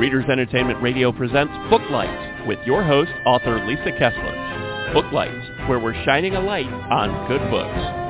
Readers 0.00 0.24
Entertainment 0.30 0.82
Radio 0.82 1.12
presents 1.12 1.52
Booklights 1.68 2.46
with 2.46 2.58
your 2.64 2.82
host, 2.82 3.10
author 3.26 3.62
Lisa 3.66 3.92
Kessler. 3.98 4.94
Booklights, 4.94 5.68
where 5.68 5.78
we're 5.78 5.92
shining 6.06 6.36
a 6.36 6.40
light 6.40 6.64
on 6.64 7.28
good 7.28 7.50
books. 7.50 8.00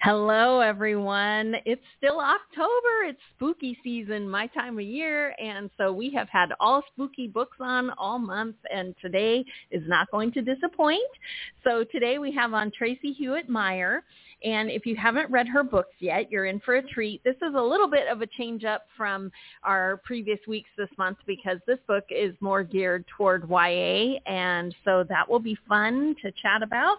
Hello, 0.00 0.60
everyone. 0.60 1.54
It's 1.64 1.82
still 1.96 2.20
October. 2.20 3.08
It's 3.08 3.18
spooky 3.34 3.76
season, 3.82 4.28
my 4.28 4.46
time 4.48 4.78
of 4.78 4.84
year. 4.84 5.34
And 5.42 5.70
so 5.76 5.92
we 5.92 6.12
have 6.12 6.28
had 6.28 6.50
all 6.60 6.82
spooky 6.92 7.26
books 7.26 7.56
on 7.58 7.90
all 7.98 8.20
month. 8.20 8.56
And 8.70 8.94
today 9.02 9.44
is 9.72 9.82
not 9.88 10.08
going 10.12 10.30
to 10.32 10.42
disappoint. 10.42 11.00
So 11.64 11.84
today 11.90 12.18
we 12.18 12.32
have 12.32 12.52
on 12.52 12.70
Tracy 12.70 13.12
Hewitt 13.12 13.48
Meyer. 13.48 14.04
And 14.42 14.70
if 14.70 14.86
you 14.86 14.96
haven't 14.96 15.30
read 15.30 15.48
her 15.48 15.62
books 15.62 15.94
yet, 16.00 16.30
you're 16.30 16.46
in 16.46 16.60
for 16.60 16.76
a 16.76 16.82
treat. 16.82 17.22
This 17.24 17.36
is 17.36 17.54
a 17.56 17.60
little 17.60 17.88
bit 17.88 18.08
of 18.08 18.22
a 18.22 18.26
change 18.26 18.64
up 18.64 18.86
from 18.96 19.30
our 19.62 20.00
previous 20.04 20.38
weeks 20.48 20.70
this 20.76 20.88
month 20.98 21.18
because 21.26 21.58
this 21.66 21.78
book 21.86 22.04
is 22.10 22.34
more 22.40 22.62
geared 22.62 23.04
toward 23.16 23.48
YA. 23.48 24.18
And 24.26 24.74
so 24.84 25.04
that 25.08 25.28
will 25.28 25.38
be 25.38 25.56
fun 25.68 26.16
to 26.22 26.32
chat 26.42 26.62
about. 26.62 26.98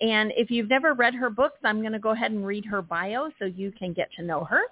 And 0.00 0.32
if 0.36 0.50
you've 0.50 0.70
never 0.70 0.94
read 0.94 1.14
her 1.14 1.28
books, 1.28 1.58
I'm 1.62 1.80
going 1.80 1.92
to 1.92 1.98
go 1.98 2.10
ahead 2.10 2.32
and 2.32 2.46
read 2.46 2.64
her 2.66 2.80
bio 2.80 3.30
so 3.38 3.44
you 3.44 3.70
can 3.72 3.92
get 3.92 4.08
to 4.16 4.22
know 4.22 4.44
her. 4.44 4.62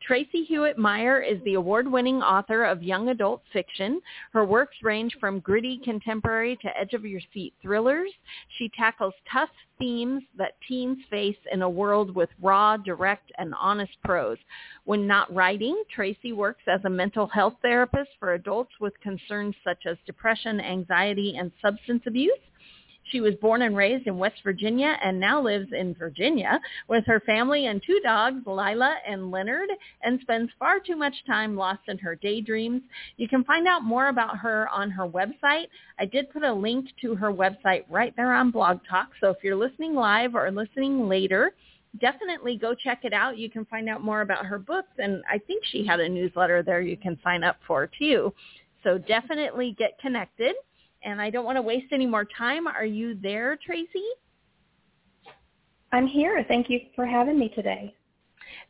Tracy 0.00 0.42
Hewitt 0.42 0.76
Meyer 0.76 1.20
is 1.20 1.38
the 1.44 1.54
award-winning 1.54 2.20
author 2.22 2.64
of 2.64 2.82
young 2.82 3.10
adult 3.10 3.42
fiction. 3.52 4.00
Her 4.32 4.44
works 4.44 4.76
range 4.82 5.16
from 5.20 5.38
gritty 5.38 5.80
contemporary 5.84 6.58
to 6.62 6.76
edge-of-your-seat 6.76 7.54
thrillers. 7.62 8.10
She 8.58 8.68
tackles 8.76 9.14
tough 9.32 9.50
themes 9.78 10.24
that 10.36 10.56
teens 10.66 10.98
face 11.08 11.36
in 11.52 11.62
a 11.62 11.70
world 11.70 12.12
with 12.14 12.30
raw, 12.40 12.76
direct, 12.76 13.30
and 13.38 13.54
honest 13.54 13.92
prose. 14.02 14.38
When 14.84 15.06
not 15.06 15.32
writing, 15.32 15.80
Tracy 15.94 16.32
works 16.32 16.62
as 16.66 16.80
a 16.84 16.90
mental 16.90 17.28
health 17.28 17.54
therapist 17.62 18.10
for 18.18 18.34
adults 18.34 18.72
with 18.80 18.98
concerns 19.00 19.54
such 19.62 19.86
as 19.86 19.96
depression, 20.06 20.60
anxiety, 20.60 21.36
and 21.38 21.52
substance 21.62 22.02
abuse. 22.06 22.32
She 23.12 23.20
was 23.20 23.34
born 23.42 23.60
and 23.60 23.76
raised 23.76 24.06
in 24.06 24.16
West 24.16 24.42
Virginia 24.42 24.96
and 25.04 25.20
now 25.20 25.40
lives 25.40 25.68
in 25.72 25.94
Virginia 25.94 26.58
with 26.88 27.04
her 27.06 27.20
family 27.20 27.66
and 27.66 27.82
two 27.86 28.00
dogs, 28.02 28.40
Lila 28.46 28.96
and 29.06 29.30
Leonard, 29.30 29.68
and 30.02 30.18
spends 30.22 30.50
far 30.58 30.80
too 30.80 30.96
much 30.96 31.14
time 31.26 31.54
lost 31.54 31.82
in 31.88 31.98
her 31.98 32.16
daydreams. 32.16 32.80
You 33.18 33.28
can 33.28 33.44
find 33.44 33.68
out 33.68 33.84
more 33.84 34.08
about 34.08 34.38
her 34.38 34.66
on 34.70 34.90
her 34.90 35.06
website. 35.06 35.66
I 35.98 36.06
did 36.06 36.30
put 36.30 36.42
a 36.42 36.52
link 36.52 36.88
to 37.02 37.14
her 37.14 37.30
website 37.30 37.84
right 37.90 38.14
there 38.16 38.32
on 38.32 38.50
Blog 38.50 38.80
Talk, 38.88 39.10
so 39.20 39.28
if 39.28 39.36
you're 39.42 39.56
listening 39.56 39.94
live 39.94 40.34
or 40.34 40.50
listening 40.50 41.06
later, 41.06 41.52
definitely 42.00 42.56
go 42.56 42.74
check 42.74 43.00
it 43.04 43.12
out. 43.12 43.36
You 43.36 43.50
can 43.50 43.66
find 43.66 43.90
out 43.90 44.02
more 44.02 44.22
about 44.22 44.46
her 44.46 44.58
books, 44.58 44.92
and 44.96 45.22
I 45.30 45.36
think 45.36 45.64
she 45.66 45.86
had 45.86 46.00
a 46.00 46.08
newsletter 46.08 46.62
there 46.62 46.80
you 46.80 46.96
can 46.96 47.18
sign 47.22 47.44
up 47.44 47.58
for 47.66 47.90
too. 47.98 48.32
So 48.82 48.96
definitely 48.96 49.76
get 49.78 49.98
connected 50.00 50.54
and 51.04 51.20
I 51.20 51.30
don't 51.30 51.44
want 51.44 51.56
to 51.56 51.62
waste 51.62 51.92
any 51.92 52.06
more 52.06 52.24
time. 52.24 52.66
Are 52.66 52.84
you 52.84 53.16
there, 53.22 53.58
Tracy? 53.64 54.04
I'm 55.92 56.06
here. 56.06 56.44
Thank 56.48 56.70
you 56.70 56.80
for 56.96 57.06
having 57.06 57.38
me 57.38 57.50
today. 57.50 57.94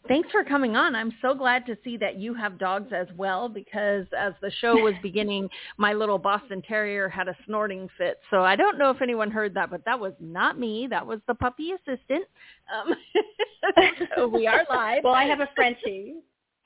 Thanks 0.08 0.28
for 0.32 0.42
coming 0.42 0.74
on. 0.74 0.96
I'm 0.96 1.12
so 1.22 1.32
glad 1.32 1.64
to 1.66 1.76
see 1.84 1.96
that 1.98 2.16
you 2.18 2.34
have 2.34 2.58
dogs 2.58 2.92
as 2.92 3.06
well 3.16 3.48
because 3.48 4.04
as 4.18 4.32
the 4.42 4.50
show 4.60 4.74
was 4.74 4.94
beginning, 5.02 5.48
my 5.76 5.92
little 5.92 6.18
Boston 6.18 6.60
Terrier 6.66 7.08
had 7.08 7.28
a 7.28 7.36
snorting 7.46 7.88
fit. 7.96 8.18
So 8.30 8.42
I 8.42 8.56
don't 8.56 8.78
know 8.78 8.90
if 8.90 9.00
anyone 9.00 9.30
heard 9.30 9.54
that, 9.54 9.70
but 9.70 9.84
that 9.84 9.98
was 9.98 10.12
not 10.18 10.58
me. 10.58 10.88
That 10.90 11.06
was 11.06 11.20
the 11.28 11.34
puppy 11.34 11.70
assistant. 11.72 12.24
Um, 12.74 12.94
so 14.16 14.26
we 14.26 14.48
are 14.48 14.64
live. 14.70 15.04
well, 15.04 15.14
I 15.14 15.24
have 15.24 15.40
a 15.40 15.48
Frenchie. 15.54 16.16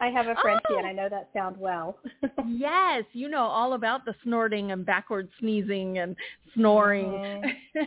I 0.01 0.09
have 0.09 0.27
a 0.27 0.35
Frenchie, 0.43 0.63
oh. 0.71 0.79
and 0.79 0.87
I 0.87 0.93
know 0.93 1.09
that 1.09 1.31
sound 1.33 1.57
well. 1.59 1.99
yes, 2.47 3.05
you 3.13 3.29
know 3.29 3.45
all 3.45 3.73
about 3.73 4.05
the 4.05 4.15
snorting 4.23 4.73
and 4.73 4.85
backward 4.85 5.29
sneezing 5.41 5.99
and 5.99 6.15
snoring. 6.55 7.07
Mm-hmm. 7.07 7.81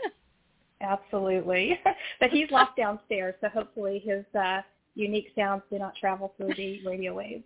Absolutely, 0.80 1.78
but 2.20 2.30
he's 2.30 2.50
locked 2.50 2.76
downstairs, 2.76 3.34
so 3.40 3.48
hopefully 3.48 4.02
his 4.04 4.24
uh, 4.38 4.60
unique 4.94 5.32
sounds 5.36 5.62
do 5.70 5.78
not 5.78 5.94
travel 5.96 6.32
through 6.36 6.54
the 6.54 6.80
radio 6.86 7.14
waves 7.14 7.44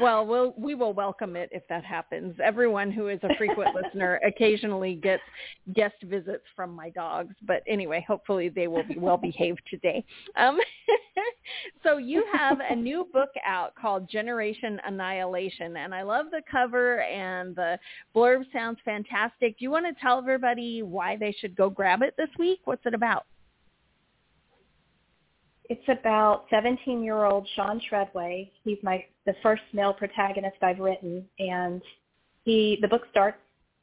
well, 0.00 0.26
we'll 0.26 0.54
we 0.56 0.74
will 0.74 0.92
welcome 0.92 1.36
it 1.36 1.48
if 1.52 1.62
that 1.68 1.84
happens. 1.84 2.34
Everyone 2.42 2.90
who 2.90 3.08
is 3.08 3.20
a 3.22 3.34
frequent 3.36 3.74
listener 3.74 4.20
occasionally 4.26 4.94
gets 4.94 5.22
guest 5.74 5.96
visits 6.04 6.44
from 6.54 6.74
my 6.74 6.90
dogs, 6.90 7.34
but 7.46 7.62
anyway, 7.66 8.04
hopefully 8.06 8.48
they 8.48 8.66
will 8.66 8.82
be 8.82 8.98
well 8.98 9.16
behaved 9.16 9.62
today. 9.70 10.04
Um, 10.36 10.58
so 11.82 11.98
you 11.98 12.24
have 12.32 12.58
a 12.68 12.74
new 12.74 13.08
book 13.12 13.30
out 13.44 13.74
called 13.74 14.08
Generation 14.08 14.80
Annihilation, 14.84 15.76
and 15.76 15.94
I 15.94 16.02
love 16.02 16.26
the 16.30 16.42
cover 16.50 17.02
and 17.02 17.54
the 17.56 17.78
blurb 18.14 18.44
sounds 18.52 18.78
fantastic. 18.84 19.58
Do 19.58 19.64
you 19.64 19.70
want 19.70 19.86
to 19.86 20.00
tell 20.00 20.18
everybody 20.18 20.82
why 20.82 21.16
they 21.16 21.34
should 21.40 21.56
go 21.56 21.70
grab 21.70 22.02
it 22.02 22.14
this 22.16 22.30
week? 22.38 22.60
What's 22.64 22.86
it 22.86 22.94
about? 22.94 23.26
It's 25.70 26.00
about 26.00 26.50
17-year-old 26.50 27.48
Sean 27.54 27.80
Treadway. 27.88 28.50
He's 28.64 28.78
my 28.82 29.04
the 29.24 29.34
first 29.40 29.62
male 29.72 29.92
protagonist 29.92 30.56
I've 30.62 30.80
written, 30.80 31.24
and 31.38 31.80
he 32.44 32.78
the 32.82 32.88
book 32.88 33.02
starts 33.12 33.38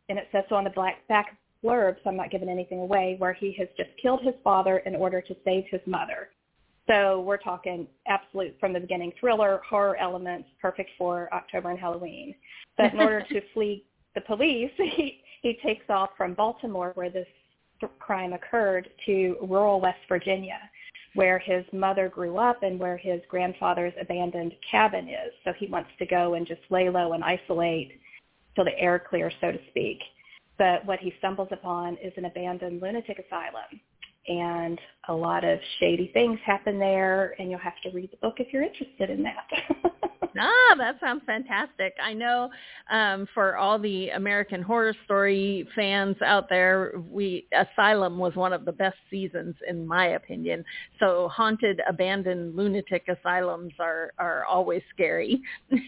and 0.09 0.19
it 0.19 0.27
says 0.33 0.43
so 0.49 0.55
on 0.55 0.65
the 0.65 0.69
black 0.69 1.07
back 1.07 1.37
blurb, 1.63 1.95
so 2.03 2.09
I'm 2.09 2.17
not 2.17 2.29
giving 2.29 2.49
anything 2.49 2.79
away, 2.79 3.15
where 3.19 3.31
he 3.31 3.55
has 3.57 3.69
just 3.77 3.89
killed 4.01 4.21
his 4.21 4.33
father 4.43 4.79
in 4.79 4.97
order 4.97 5.21
to 5.21 5.35
save 5.45 5.63
his 5.71 5.79
mother. 5.85 6.27
So 6.87 7.21
we're 7.21 7.37
talking 7.37 7.87
absolute 8.05 8.57
from 8.59 8.73
the 8.73 8.81
beginning 8.81 9.13
thriller, 9.17 9.61
horror 9.67 9.95
elements, 9.95 10.49
perfect 10.61 10.89
for 10.97 11.33
October 11.33 11.69
and 11.69 11.79
Halloween. 11.79 12.35
But 12.75 12.93
in 12.93 12.99
order 12.99 13.21
to 13.31 13.41
flee 13.53 13.85
the 14.13 14.21
police, 14.21 14.71
he 14.77 15.21
he 15.41 15.57
takes 15.63 15.89
off 15.89 16.09
from 16.17 16.33
Baltimore, 16.33 16.91
where 16.95 17.09
this 17.09 17.27
crime 17.97 18.33
occurred, 18.33 18.89
to 19.05 19.37
rural 19.41 19.79
West 19.79 19.99
Virginia 20.09 20.59
where 21.17 21.39
his 21.39 21.65
mother 21.73 22.09
grew 22.09 22.37
up 22.37 22.61
and 22.61 22.79
where 22.79 22.95
his 22.95 23.19
grandfather's 23.27 23.93
abandoned 23.99 24.53
cabin 24.69 25.09
is. 25.09 25.33
So 25.43 25.51
he 25.57 25.65
wants 25.65 25.89
to 25.97 26.05
go 26.05 26.35
and 26.35 26.45
just 26.45 26.61
lay 26.69 26.89
low 26.89 27.13
and 27.13 27.23
isolate 27.23 27.99
till 28.53 28.65
the 28.65 28.77
air 28.77 29.03
clears, 29.09 29.33
so 29.41 29.51
to 29.51 29.57
speak. 29.71 29.97
But 30.59 30.85
what 30.85 30.99
he 30.99 31.11
stumbles 31.17 31.47
upon 31.51 31.97
is 32.03 32.13
an 32.17 32.25
abandoned 32.25 32.83
lunatic 32.83 33.17
asylum. 33.17 33.81
And 34.27 34.79
a 35.07 35.13
lot 35.13 35.43
of 35.43 35.57
shady 35.79 36.11
things 36.13 36.37
happen 36.45 36.77
there, 36.77 37.33
and 37.39 37.49
you'll 37.49 37.59
have 37.61 37.81
to 37.81 37.89
read 37.89 38.11
the 38.11 38.17
book 38.17 38.35
if 38.37 38.53
you're 38.53 38.61
interested 38.61 39.09
in 39.09 39.23
that. 39.23 39.47
Ah, 40.39 40.75
that 40.77 40.99
sounds 40.99 41.23
fantastic. 41.25 41.95
I 42.03 42.13
know 42.13 42.49
um, 42.91 43.27
for 43.33 43.57
all 43.57 43.79
the 43.79 44.09
American 44.09 44.61
Horror 44.61 44.93
Story 45.05 45.67
fans 45.75 46.15
out 46.23 46.49
there, 46.49 46.93
we 47.09 47.47
Asylum 47.53 48.17
was 48.17 48.35
one 48.35 48.53
of 48.53 48.65
the 48.65 48.71
best 48.71 48.97
seasons 49.09 49.55
in 49.67 49.85
my 49.87 50.07
opinion. 50.07 50.63
So 50.99 51.29
haunted, 51.29 51.81
abandoned 51.87 52.55
lunatic 52.55 53.07
asylums 53.07 53.73
are 53.79 54.11
are 54.17 54.45
always 54.45 54.81
scary. 54.93 55.41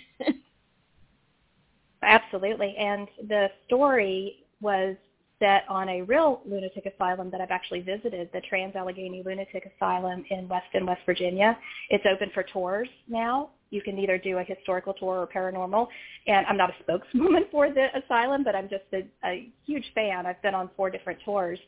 Absolutely, 2.01 2.75
and 2.77 3.07
the 3.27 3.47
story 3.67 4.45
was 4.61 4.95
set 5.39 5.63
on 5.69 5.89
a 5.89 6.01
real 6.03 6.41
lunatic 6.45 6.85
asylum 6.85 7.31
that 7.31 7.41
I've 7.41 7.51
actually 7.51 7.81
visited, 7.81 8.29
the 8.33 8.41
Trans 8.41 8.75
Allegheny 8.75 9.23
Lunatic 9.25 9.71
Asylum 9.75 10.23
in 10.29 10.47
Weston, 10.47 10.85
West 10.85 11.01
Virginia. 11.05 11.57
It's 11.89 12.03
open 12.11 12.29
for 12.33 12.43
tours 12.43 12.89
now. 13.07 13.51
You 13.69 13.81
can 13.81 13.97
either 13.99 14.17
do 14.17 14.37
a 14.37 14.43
historical 14.43 14.93
tour 14.93 15.19
or 15.19 15.27
paranormal. 15.27 15.87
And 16.27 16.45
I'm 16.47 16.57
not 16.57 16.69
a 16.69 16.73
spokeswoman 16.83 17.45
for 17.51 17.69
the 17.71 17.87
asylum, 18.03 18.43
but 18.43 18.55
I'm 18.55 18.69
just 18.69 18.83
a, 18.93 19.05
a 19.27 19.49
huge 19.65 19.85
fan. 19.93 20.25
I've 20.25 20.41
been 20.41 20.55
on 20.55 20.69
four 20.75 20.89
different 20.89 21.19
tours. 21.23 21.59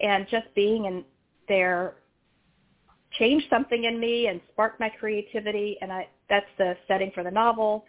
And 0.00 0.26
just 0.30 0.46
being 0.54 0.84
in 0.84 1.04
there 1.48 1.94
changed 3.18 3.46
something 3.50 3.84
in 3.84 3.98
me 3.98 4.26
and 4.26 4.40
sparked 4.52 4.78
my 4.78 4.88
creativity. 4.88 5.76
And 5.80 5.92
I, 5.92 6.08
that's 6.28 6.46
the 6.58 6.76
setting 6.86 7.10
for 7.14 7.24
the 7.24 7.30
novel 7.30 7.84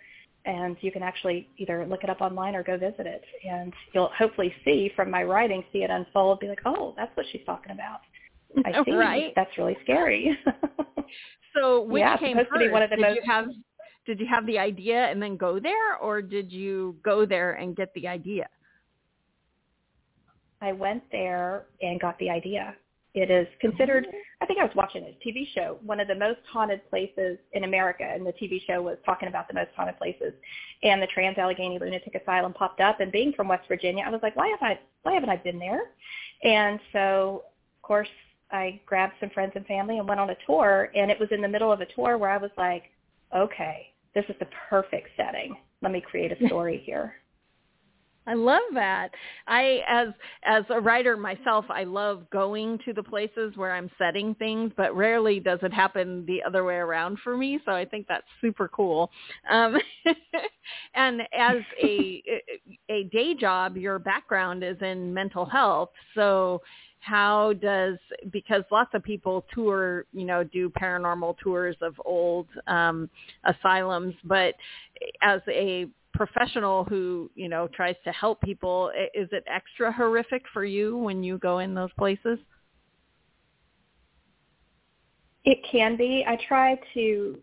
and 0.46 0.78
you 0.82 0.92
can 0.92 1.04
actually 1.04 1.48
either 1.58 1.86
look 1.86 2.04
it 2.04 2.10
up 2.10 2.22
online 2.22 2.56
or 2.56 2.64
go 2.64 2.78
visit 2.78 3.06
it 3.06 3.24
and 3.48 3.74
you'll 3.94 4.10
hopefully 4.18 4.54
see 4.64 4.92
from 4.96 5.12
my 5.12 5.24
writing 5.24 5.64
see 5.74 5.80
it 5.80 5.90
unfold 5.90 6.40
be 6.40 6.48
like 6.48 6.62
oh 6.66 6.94
that's 6.98 7.16
what 7.16 7.26
she's 7.32 7.42
talking 7.46 7.72
about 7.72 8.00
i 8.66 8.84
see 8.84 8.92
right. 8.92 9.34
that's 9.36 9.56
really 9.58 9.78
scary 9.84 10.38
so 11.56 11.82
which 11.84 12.02
yeah, 12.02 12.18
came 12.18 12.38
first? 12.38 12.50
To 12.54 12.60
be 12.60 12.70
one 12.70 12.82
of 12.82 12.90
the 12.90 12.96
did 12.96 13.02
most... 13.02 13.16
you 13.16 13.22
have 13.26 13.48
did 14.06 14.20
you 14.20 14.26
have 14.28 14.46
the 14.46 14.58
idea 14.58 15.06
and 15.06 15.22
then 15.22 15.38
go 15.38 15.60
there 15.60 15.96
or 15.98 16.22
did 16.22 16.52
you 16.52 16.96
go 17.04 17.26
there 17.26 17.54
and 17.54 17.76
get 17.76 17.94
the 17.94 18.08
idea 18.08 18.48
i 20.62 20.72
went 20.72 21.04
there 21.12 21.66
and 21.82 22.00
got 22.00 22.18
the 22.20 22.30
idea 22.30 22.76
it 23.16 23.32
is 23.32 23.48
considered, 23.60 24.06
I 24.40 24.46
think 24.46 24.60
I 24.60 24.64
was 24.64 24.76
watching 24.76 25.04
a 25.04 25.28
TV 25.28 25.48
show, 25.56 25.80
one 25.84 26.00
of 26.00 26.08
the 26.08 26.16
most 26.16 26.40
haunted 26.52 26.88
places 26.92 27.40
in 27.54 27.64
America, 27.64 28.04
and 28.04 28.26
the 28.26 28.34
TV 28.34 28.62
show 28.68 28.84
was 28.84 28.98
talking 29.04 29.28
about 29.28 29.48
the 29.48 29.56
most 29.56 29.72
haunted 29.76 29.98
places. 29.98 30.32
And 30.84 31.02
the 31.02 31.08
Trans 31.08 31.38
Allegheny 31.38 31.80
Lunatic 31.80 32.14
Asylum 32.14 32.54
popped 32.54 32.80
up, 32.80 33.00
and 33.00 33.12
being 33.12 33.34
from 33.34 33.48
West 33.48 33.68
Virginia, 33.68 34.04
I 34.06 34.12
was 34.12 34.20
like, 34.22 34.36
why 34.36 34.50
have 34.50 34.62
I, 34.62 34.80
why 35.02 35.14
haven't 35.14 35.30
I 35.30 35.38
been 35.38 35.58
there? 35.58 35.82
And 36.44 36.80
so, 36.94 37.46
of 37.78 37.82
course, 37.82 38.08
I 38.52 38.80
grabbed 38.86 39.14
some 39.20 39.32
friends 39.32 39.54
and 39.56 39.66
family 39.66 39.98
and 39.98 40.08
went 40.08 40.20
on 40.20 40.30
a 40.30 40.38
tour. 40.46 40.92
And 40.96 41.10
it 41.10 41.20
was 41.20 41.30
in 41.32 41.42
the 41.42 41.48
middle 41.48 41.72
of 41.72 41.82
a 41.82 41.88
tour 41.88 42.18
where 42.18 42.30
I 42.30 42.38
was 42.38 42.52
like, 42.58 42.84
okay, 43.36 43.94
this 44.16 44.26
is 44.30 44.36
the 44.40 44.48
perfect 44.70 45.10
setting. 45.16 45.56
Let 45.82 45.92
me 45.92 46.02
create 46.02 46.32
a 46.32 46.46
story 46.48 46.82
here. 46.86 47.14
I 48.30 48.36
love 48.36 48.62
that. 48.76 49.10
I 49.48 49.80
as 49.88 50.10
as 50.46 50.64
a 50.70 50.80
writer 50.80 51.18
myself, 51.18 51.66
I 51.70 51.84
love 51.84 52.30
going 52.30 52.78
to 52.86 52.94
the 52.94 53.02
places 53.02 53.54
where 53.56 53.72
I'm 53.72 53.90
setting 53.98 54.36
things, 54.36 54.72
but 54.78 54.96
rarely 54.96 55.40
does 55.40 55.58
it 55.64 55.74
happen 55.74 56.26
the 56.28 56.44
other 56.44 56.64
way 56.64 56.76
around 56.76 57.18
for 57.24 57.36
me. 57.36 57.60
So 57.66 57.72
I 57.72 57.86
think 57.86 58.06
that's 58.08 58.28
super 58.40 58.68
cool. 58.68 59.10
Um, 59.50 59.78
and 60.94 61.22
as 61.34 61.58
a 61.84 62.22
a 62.90 63.04
day 63.06 63.34
job, 63.34 63.78
your 63.78 63.98
background 63.98 64.64
is 64.64 64.78
in 64.82 65.12
mental 65.12 65.46
health. 65.46 65.90
So 66.14 66.62
how 67.00 67.54
does 67.54 67.98
because 68.32 68.64
lots 68.72 68.90
of 68.94 69.02
people 69.04 69.46
tour 69.54 70.06
you 70.14 70.26
know 70.26 70.44
do 70.44 70.70
paranormal 70.70 71.38
tours 71.38 71.76
of 71.82 72.00
old 72.04 72.48
um 72.68 73.10
asylums 73.46 74.14
but 74.26 74.54
as 75.22 75.42
a 75.48 75.88
professional 76.14 76.84
who 76.86 77.30
you 77.36 77.48
know 77.48 77.68
tries 77.70 77.96
to 78.04 78.12
help 78.12 78.42
people 78.42 78.92
is 79.14 79.30
it 79.32 79.44
extra 79.48 79.92
horrific 79.92 80.44
for 80.52 80.66
you 80.66 80.98
when 80.98 81.24
you 81.24 81.38
go 81.38 81.60
in 81.60 81.74
those 81.74 81.92
places? 81.98 82.38
It 85.46 85.60
can 85.72 85.96
be. 85.96 86.26
I 86.28 86.38
try 86.48 86.78
to 86.96 87.40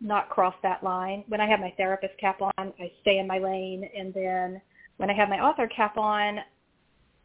not 0.00 0.28
cross 0.28 0.54
that 0.62 0.82
line. 0.82 1.24
When 1.28 1.40
i 1.40 1.48
have 1.48 1.60
my 1.60 1.72
therapist 1.76 2.18
cap 2.18 2.42
on 2.42 2.52
i 2.58 2.92
stay 3.00 3.18
in 3.18 3.26
my 3.26 3.38
lane 3.38 3.88
and 3.96 4.12
then 4.12 4.60
when 4.98 5.08
i 5.08 5.14
have 5.14 5.28
my 5.28 5.40
author 5.40 5.66
cap 5.68 5.96
on 5.96 6.40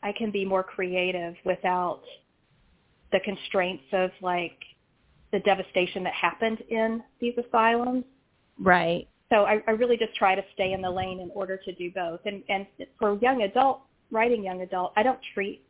i 0.04 0.12
can 0.12 0.32
be 0.32 0.46
more 0.46 0.64
creative 0.64 1.36
without 1.46 2.02
the 3.12 3.20
constraints 3.22 3.84
of 3.94 4.12
like 4.22 4.58
the 5.32 5.40
devastation 5.40 6.04
that 6.04 6.14
happened 6.14 6.62
in 6.70 7.04
these 7.20 7.34
asylums 7.38 8.04
right 8.60 9.08
so 9.30 9.44
I, 9.44 9.62
I 9.68 9.72
really 9.72 9.98
just 9.98 10.16
try 10.16 10.36
to 10.36 10.44
stay 10.54 10.74
in 10.74 10.82
the 10.82 10.90
lane 10.90 11.20
in 11.20 11.30
order 11.34 11.58
to 11.58 11.74
do 11.74 11.92
both. 11.92 12.22
And, 12.26 12.44
and 12.50 12.66
for 12.98 13.18
young 13.20 13.42
adult, 13.42 13.82
writing 14.10 14.44
young 14.44 14.62
adult, 14.62 14.94
I 14.96 15.04
don't 15.04 15.20
treat 15.34 15.66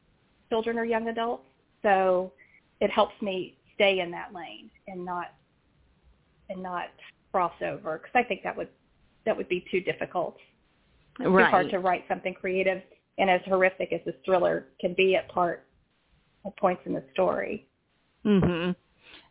children 0.50 0.78
or 0.78 0.86
young 0.86 1.08
adults, 1.08 1.44
so 1.82 2.32
it 2.80 2.92
helps 2.92 3.20
me 3.22 3.58
stay 3.74 4.00
in 4.00 4.12
that 4.12 4.34
lane 4.34 4.70
and 4.88 5.04
not 5.04 5.34
and 6.50 6.64
not 6.64 6.86
cross 7.32 7.54
over 7.62 7.98
because 7.98 8.12
I 8.16 8.24
think 8.24 8.42
that 8.44 8.56
would 8.56 8.70
that 9.26 9.36
would 9.36 9.50
be 9.50 9.66
too 9.70 9.82
difficult. 9.82 10.38
It's 11.20 11.28
right. 11.30 11.46
too 11.46 11.50
hard 11.50 11.70
to 11.72 11.80
write 11.80 12.06
something 12.08 12.34
creative 12.34 12.82
and 13.18 13.30
as 13.30 13.42
horrific 13.46 13.92
as 13.94 14.02
this 14.06 14.16
thriller 14.26 14.68
can 14.80 14.94
be 14.94 15.16
at 15.16 15.28
part 15.30 15.66
at 16.46 16.56
points 16.58 16.82
in 16.86 16.94
the 16.94 17.04
story. 17.14 17.68
Mhm. 18.26 18.76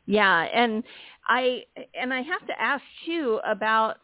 Yeah, 0.07 0.43
and 0.53 0.85
I 1.27 1.65
and 1.95 2.13
I 2.13 2.23
have 2.23 2.47
to 2.47 2.61
ask 2.61 2.83
too 3.05 3.41
about 3.45 3.99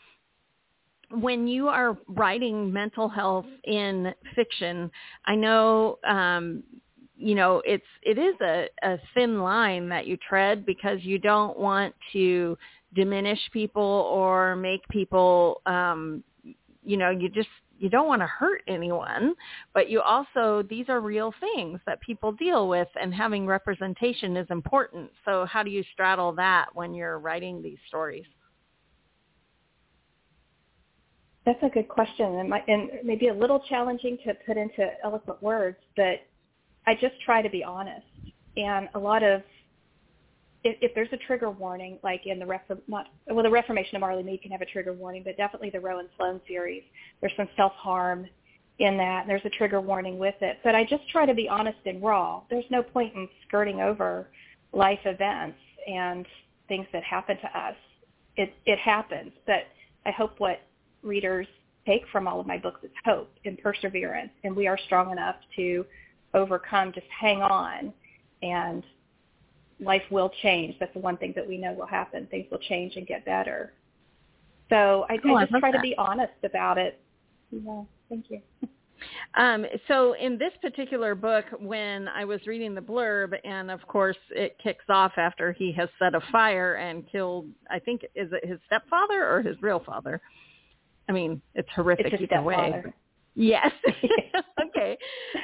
when 1.11 1.46
you 1.46 1.69
are 1.69 1.96
writing 2.08 2.73
mental 2.73 3.08
health 3.08 3.46
in 3.64 4.14
fiction, 4.34 4.90
I 5.26 5.34
know 5.37 5.99
um, 6.05 6.62
you 7.17 7.35
know 7.35 7.62
it's 7.64 7.85
it 8.02 8.19
is 8.19 8.35
a, 8.40 8.69
a 8.82 8.99
thin 9.14 9.40
line 9.40 9.88
that 9.90 10.06
you 10.06 10.17
tread 10.17 10.67
because 10.67 11.02
you 11.02 11.19
don't 11.19 11.58
want 11.58 11.94
to 12.12 12.56
diminish 12.94 13.38
people 13.52 13.82
or 14.12 14.56
make 14.56 14.87
people 14.88 15.61
um, 15.67 16.25
you 16.85 16.96
know 16.96 17.11
you 17.11 17.28
just 17.28 17.49
you 17.82 17.88
don't 17.88 18.06
want 18.06 18.23
to 18.23 18.26
hurt 18.29 18.62
anyone, 18.69 19.34
but 19.75 19.90
you 19.90 20.00
also 20.00 20.62
these 20.70 20.88
are 20.88 21.00
real 21.00 21.34
things 21.40 21.81
that 21.84 22.00
people 22.00 22.31
deal 22.31 22.69
with 22.69 22.87
and 23.00 23.12
having 23.12 23.44
representation 23.44 24.37
is 24.37 24.46
important. 24.50 25.11
So 25.25 25.44
how 25.46 25.64
do 25.64 25.70
you 25.70 25.82
straddle 25.93 26.32
that 26.34 26.67
when 26.75 26.94
you're 26.94 27.19
writing 27.19 27.61
these 27.61 27.79
stories? 27.88 28.25
That's 31.44 31.62
a 31.64 31.69
good 31.69 31.88
question, 31.88 32.37
and, 32.37 32.49
my, 32.49 32.62
and 32.69 32.88
maybe 33.02 33.26
a 33.26 33.34
little 33.34 33.58
challenging 33.69 34.17
to 34.25 34.35
put 34.46 34.56
into 34.56 34.87
eloquent 35.02 35.43
words. 35.43 35.78
But 35.96 36.20
I 36.87 36.94
just 36.94 37.20
try 37.25 37.43
to 37.43 37.50
be 37.50 37.64
honest, 37.64 38.06
and 38.56 38.88
a 38.94 38.99
lot 38.99 39.25
of 39.25 39.43
if, 40.64 40.76
if 40.81 40.94
there's 40.94 41.09
a 41.12 41.17
trigger 41.17 41.50
warning, 41.50 41.99
like 42.03 42.26
in 42.26 42.38
the 42.38 42.47
not 42.88 43.09
well, 43.29 43.43
the 43.43 43.50
Reformation 43.50 43.97
of 43.97 44.00
Marley 44.00 44.23
Mead 44.23 44.43
can 44.43 44.50
have 44.53 44.61
a 44.61 44.67
trigger 44.67 44.93
warning, 44.93 45.23
but 45.25 45.37
definitely 45.37 45.70
the 45.70 45.81
Rowan 45.81 46.09
Sloan 46.17 46.41
series, 46.47 46.82
there's 47.20 47.32
some 47.37 47.49
self 47.56 47.73
harm 47.73 48.29
in 48.79 48.97
that. 48.97 49.26
There's 49.26 49.44
a 49.44 49.50
trigger 49.50 49.81
warning 49.81 50.19
with 50.19 50.37
it, 50.41 50.59
but 50.62 50.75
I 50.75 50.85
just 50.85 51.09
try 51.11 51.26
to 51.26 51.35
be 51.35 51.49
honest 51.49 51.79
and 51.85 52.03
raw. 52.03 52.43
There's 52.49 52.64
no 52.70 52.82
point 52.82 53.14
in 53.14 53.29
skirting 53.47 53.81
over 53.81 54.29
life 54.73 55.00
events 55.05 55.59
and 55.87 56.26
things 56.69 56.87
that 56.93 57.03
happen 57.03 57.37
to 57.38 57.59
us. 57.59 57.75
It 58.37 58.55
it 58.64 58.79
happens, 58.79 59.32
but 59.47 59.64
I 60.06 60.11
hope 60.11 60.38
what 60.38 60.61
readers 61.03 61.47
take 61.85 62.03
from 62.12 62.29
all 62.29 62.38
of 62.38 62.47
my 62.47 62.59
books 62.59 62.81
is 62.85 62.91
hope 63.05 63.31
and 63.44 63.59
perseverance, 63.59 64.31
and 64.44 64.55
we 64.55 64.69
are 64.69 64.79
strong 64.87 65.11
enough 65.11 65.37
to 65.56 65.85
overcome. 66.35 66.93
Just 66.93 67.09
hang 67.20 67.43
on, 67.43 67.93
and 68.43 68.85
life 69.82 70.02
will 70.11 70.31
change. 70.43 70.76
That's 70.79 70.93
the 70.94 71.00
one 71.00 71.17
thing 71.17 71.32
that 71.37 71.46
we 71.46 71.58
know 71.58 71.73
will 71.73 71.87
happen. 71.87 72.26
Things 72.31 72.46
will 72.50 72.58
change 72.58 72.96
and 72.96 73.06
get 73.06 73.25
better. 73.25 73.73
So 74.70 75.06
I, 75.11 75.19
oh, 75.25 75.34
I 75.34 75.44
just 75.44 75.55
I 75.55 75.61
try 75.61 75.73
that. 75.73 75.79
to 75.79 75.82
be 75.82 75.94
honest 75.99 76.32
about 76.44 76.79
it. 76.79 77.00
Yeah, 77.50 77.82
thank 78.08 78.26
you. 78.31 78.40
Um, 79.34 79.67
so 79.88 80.14
in 80.14 80.38
this 80.38 80.52
particular 80.61 81.14
book, 81.14 81.44
when 81.58 82.06
I 82.06 82.25
was 82.25 82.40
reading 82.46 82.75
the 82.75 82.81
blurb, 82.81 83.34
and 83.44 83.70
of 83.70 83.84
course 83.88 84.17
it 84.31 84.56
kicks 84.62 84.84
off 84.88 85.12
after 85.17 85.52
he 85.52 85.73
has 85.73 85.88
set 85.99 86.14
a 86.14 86.20
fire 86.31 86.75
and 86.75 87.05
killed, 87.11 87.46
I 87.70 87.78
think, 87.78 88.02
is 88.14 88.31
it 88.32 88.46
his 88.46 88.58
stepfather 88.67 89.28
or 89.28 89.43
his 89.43 89.56
real 89.61 89.82
father? 89.85 90.20
I 91.08 91.12
mean, 91.12 91.43
it's 91.55 91.69
horrific 91.75 92.12
it's 92.12 92.23
either 92.23 92.43
way. 92.43 92.85
Yes. 93.35 93.73
okay. 94.82 94.99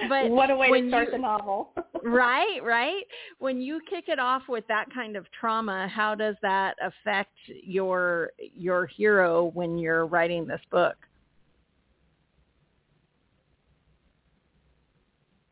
But 0.08 0.30
what 0.30 0.50
a 0.50 0.56
way 0.56 0.80
to 0.80 0.88
start 0.88 1.06
you, 1.06 1.12
the 1.12 1.18
novel. 1.18 1.72
right, 2.04 2.60
right. 2.62 3.04
When 3.38 3.60
you 3.60 3.80
kick 3.88 4.04
it 4.08 4.18
off 4.18 4.42
with 4.48 4.66
that 4.68 4.92
kind 4.92 5.16
of 5.16 5.26
trauma, 5.38 5.88
how 5.88 6.14
does 6.14 6.36
that 6.42 6.76
affect 6.82 7.34
your 7.48 8.30
your 8.54 8.86
hero 8.86 9.50
when 9.54 9.78
you're 9.78 10.06
writing 10.06 10.46
this 10.46 10.60
book? 10.70 10.96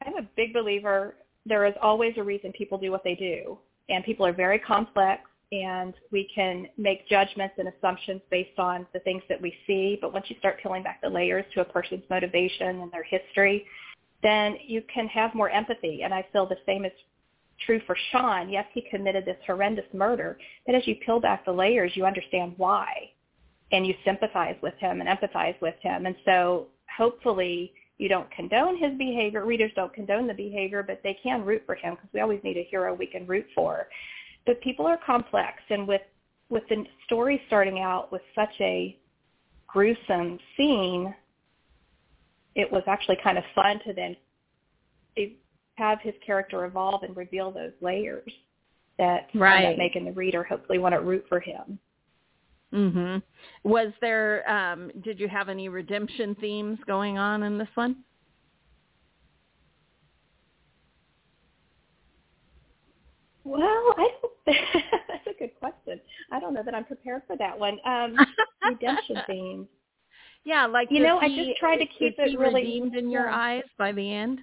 I'm 0.05 0.17
a 0.17 0.29
big 0.37 0.53
believer 0.53 1.15
there 1.47 1.65
is 1.65 1.75
always 1.81 2.12
a 2.17 2.23
reason 2.23 2.53
people 2.53 2.77
do 2.77 2.91
what 2.91 3.05
they 3.05 3.15
do. 3.15 3.59
And 3.89 4.05
people 4.05 4.27
are 4.27 4.32
very 4.32 4.59
complex 4.59 5.23
and 5.53 5.94
we 6.11 6.29
can 6.35 6.67
make 6.77 7.08
judgments 7.08 7.55
and 7.56 7.69
assumptions 7.69 8.20
based 8.31 8.58
on 8.58 8.84
the 8.93 8.99
things 9.01 9.22
that 9.29 9.41
we 9.41 9.55
see. 9.67 9.96
But 10.01 10.13
once 10.13 10.27
you 10.29 10.34
start 10.41 10.58
peeling 10.60 10.82
back 10.82 11.01
the 11.01 11.08
layers 11.08 11.44
to 11.55 11.60
a 11.60 11.65
person's 11.65 12.03
motivation 12.10 12.81
and 12.81 12.91
their 12.91 13.05
history, 13.05 13.65
then 14.23 14.56
you 14.67 14.82
can 14.93 15.06
have 15.08 15.35
more 15.35 15.51
empathy. 15.51 16.03
And 16.03 16.13
I 16.13 16.27
feel 16.32 16.46
the 16.46 16.56
same 16.67 16.85
is 16.85 16.93
true 17.65 17.81
for 17.87 17.96
Sean. 18.11 18.49
Yes, 18.49 18.67
he 18.73 18.82
committed 18.91 19.25
this 19.25 19.37
horrendous 19.46 19.87
murder, 19.93 20.39
but 20.67 20.75
as 20.75 20.87
you 20.87 20.96
peel 21.05 21.20
back 21.20 21.44
the 21.44 21.53
layers, 21.53 21.93
you 21.94 22.05
understand 22.05 22.55
why. 22.56 23.11
And 23.73 23.87
you 23.87 23.94
sympathize 24.05 24.56
with 24.63 24.75
him 24.79 25.01
and 25.01 25.08
empathize 25.08 25.61
with 25.61 25.75
him. 25.81 26.06
And 26.06 26.15
so 26.25 26.69
hopefully 26.96 27.73
you 27.99 28.08
don't 28.08 28.31
condone 28.31 28.77
his 28.77 28.96
behavior. 28.96 29.44
Readers 29.44 29.73
don't 29.75 29.93
condone 29.93 30.27
the 30.27 30.35
behavior, 30.35 30.82
but 30.82 31.01
they 31.03 31.19
can 31.23 31.44
root 31.44 31.63
for 31.67 31.75
him 31.75 31.94
because 31.94 32.11
we 32.13 32.20
always 32.20 32.41
need 32.44 32.56
a 32.56 32.69
hero 32.70 32.94
we 32.94 33.06
can 33.06 33.27
root 33.27 33.46
for 33.55 33.89
but 34.46 34.61
people 34.63 34.87
are 34.87 34.99
complex 35.05 35.58
and 35.69 35.87
with 35.87 36.03
with 36.49 36.63
the 36.69 36.85
story 37.05 37.43
starting 37.49 37.81
out 37.81 38.13
with 38.13 38.23
such 38.35 38.55
a 38.61 38.96
gruesome 39.67 40.39
scene 40.56 41.13
it 42.56 42.72
was 42.72 42.82
actually 42.86 43.19
kind 43.22 43.39
of 43.39 43.44
fun 43.55 43.79
to 43.86 43.93
then 43.93 44.17
have 45.77 46.01
his 46.01 46.15
character 46.25 46.65
evolve 46.65 47.03
and 47.03 47.17
reveal 47.17 47.53
those 47.53 47.72
layers 47.81 48.32
that 48.98 49.29
right. 49.34 49.65
end 49.65 49.72
up 49.75 49.79
making 49.79 50.06
the 50.06 50.13
reader 50.13 50.43
hopefully 50.43 50.79
want 50.79 50.94
to 50.94 51.01
root 51.01 51.25
for 51.29 51.39
him 51.39 51.79
mhm 52.75 53.22
was 53.63 53.93
there 54.01 54.48
um 54.51 54.91
did 55.05 55.20
you 55.20 55.29
have 55.29 55.48
any 55.48 55.69
redemption 55.69 56.34
themes 56.41 56.79
going 56.86 57.17
on 57.17 57.44
in 57.44 57.58
this 57.58 57.69
one 57.75 57.96
Well, 63.44 63.63
I 63.96 64.08
don't, 64.20 64.32
that's 65.08 65.27
a 65.29 65.39
good 65.39 65.55
question. 65.60 66.01
I 66.32 66.41
don't 66.41 66.53
know 66.53 66.65
that 66.65 66.75
I'm 66.75 66.84
prepared 66.84 67.22
for 67.29 67.36
that 67.36 67.56
one. 67.56 67.79
Um, 67.86 68.17
redemption 68.69 69.19
themes. 69.29 69.69
Yeah, 70.46 70.67
like 70.67 70.86
you 70.93 71.03
know, 71.03 71.19
he, 71.19 71.26
I 71.26 71.44
just 71.44 71.58
tried 71.58 71.79
to 71.79 71.86
keep 71.86 72.15
it 72.19 72.38
really 72.38 72.62
redeemed 72.62 72.94
in 72.94 73.10
your 73.10 73.29
eyes 73.29 73.65
by 73.76 73.91
the 73.91 74.12
end. 74.12 74.38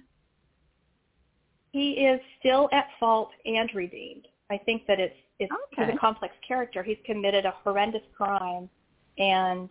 He 1.72 1.92
is 1.92 2.20
still 2.38 2.68
at 2.72 2.88
fault 3.00 3.30
and 3.46 3.70
redeemed. 3.74 4.28
I 4.50 4.58
think 4.58 4.82
that 4.86 5.00
it's 5.00 5.16
it's 5.38 5.50
okay. 5.50 5.86
he's 5.86 5.94
a 5.94 5.98
complex 5.98 6.34
character. 6.46 6.82
He's 6.82 6.98
committed 7.06 7.46
a 7.46 7.54
horrendous 7.64 8.02
crime, 8.14 8.68
and 9.16 9.70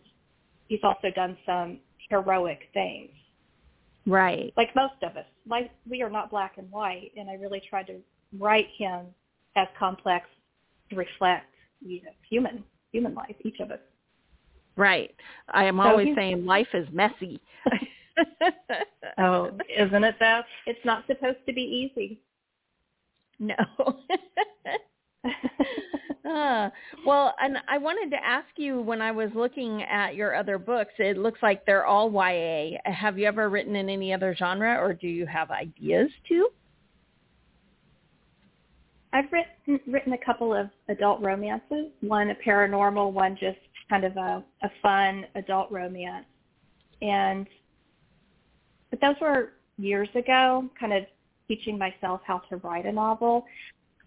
he's 0.67 0.79
also 0.81 1.11
done 1.15 1.37
some 1.45 1.79
heroic 2.09 2.61
things. 2.73 3.11
Right. 4.07 4.51
Like 4.57 4.75
most 4.75 4.95
of 5.03 5.15
us, 5.15 5.25
like 5.47 5.69
we 5.87 6.01
are 6.01 6.09
not 6.09 6.31
black 6.31 6.57
and 6.57 6.69
white, 6.71 7.11
and 7.15 7.29
I 7.29 7.35
really 7.35 7.61
tried 7.69 7.85
to 7.87 7.99
write 8.39 8.69
him 8.75 9.05
as 9.55 9.67
complex 9.77 10.25
to 10.89 10.95
reflect 10.95 11.45
you 11.79 12.01
know, 12.01 12.11
human 12.27 12.63
human 12.91 13.13
life, 13.13 13.35
each 13.45 13.59
of 13.59 13.69
us. 13.69 13.79
Right. 14.75 15.13
I 15.49 15.65
am 15.65 15.77
so 15.77 15.83
always 15.83 16.15
saying 16.15 16.45
life 16.45 16.67
is 16.73 16.87
messy. 16.91 17.39
oh, 19.17 19.51
isn't 19.77 20.03
it 20.03 20.15
though? 20.19 20.41
It's 20.65 20.83
not 20.85 21.05
supposed 21.07 21.39
to 21.47 21.53
be 21.53 21.61
easy. 21.61 22.19
No. 23.39 23.55
uh, 26.25 26.69
well, 27.05 27.33
and 27.41 27.57
I 27.67 27.77
wanted 27.77 28.09
to 28.15 28.25
ask 28.25 28.47
you 28.55 28.81
when 28.81 29.01
I 29.01 29.11
was 29.11 29.29
looking 29.35 29.83
at 29.83 30.15
your 30.15 30.35
other 30.35 30.57
books, 30.57 30.93
it 30.97 31.17
looks 31.17 31.39
like 31.41 31.65
they're 31.65 31.85
all 31.85 32.11
YA. 32.11 32.77
Have 32.85 33.17
you 33.17 33.27
ever 33.27 33.49
written 33.49 33.75
in 33.75 33.89
any 33.89 34.13
other 34.13 34.35
genre 34.35 34.75
or 34.75 34.93
do 34.93 35.07
you 35.07 35.25
have 35.25 35.51
ideas 35.51 36.09
to? 36.29 36.49
I've 39.11 39.31
written 39.31 39.79
written 39.91 40.13
a 40.13 40.25
couple 40.25 40.55
of 40.55 40.69
adult 40.89 41.21
romances, 41.21 41.91
one 42.01 42.31
a 42.31 42.35
paranormal, 42.35 43.11
one 43.11 43.37
just 43.39 43.59
kind 43.93 44.05
of 44.05 44.17
a, 44.17 44.43
a 44.63 44.71
fun 44.81 45.25
adult 45.35 45.71
romance. 45.71 46.25
And 47.01 47.45
but 48.89 48.99
those 49.01 49.15
were 49.21 49.53
years 49.77 50.09
ago, 50.15 50.67
kind 50.79 50.93
of 50.93 51.03
teaching 51.47 51.77
myself 51.77 52.21
how 52.25 52.39
to 52.49 52.57
write 52.57 52.85
a 52.85 52.91
novel. 52.91 53.45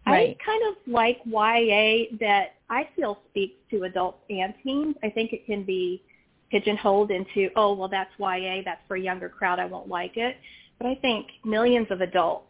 Right. 0.04 0.36
I 0.40 0.44
kind 0.44 0.62
of 0.70 0.92
like 0.92 1.18
YA 1.24 2.16
that 2.18 2.54
I 2.68 2.88
feel 2.96 3.18
speaks 3.30 3.54
to 3.70 3.84
adults 3.84 4.18
and 4.28 4.54
teens. 4.64 4.96
I 5.04 5.10
think 5.10 5.32
it 5.32 5.46
can 5.46 5.64
be 5.64 6.02
pigeonholed 6.50 7.10
into, 7.12 7.50
oh, 7.56 7.74
well, 7.74 7.88
that's 7.88 8.10
YA, 8.18 8.62
that's 8.64 8.80
for 8.88 8.96
a 8.96 9.00
younger 9.00 9.28
crowd, 9.28 9.58
I 9.58 9.66
won't 9.66 9.88
like 9.88 10.16
it. 10.16 10.36
But 10.78 10.86
I 10.88 10.94
think 10.96 11.26
millions 11.44 11.88
of 11.90 12.00
adults 12.00 12.46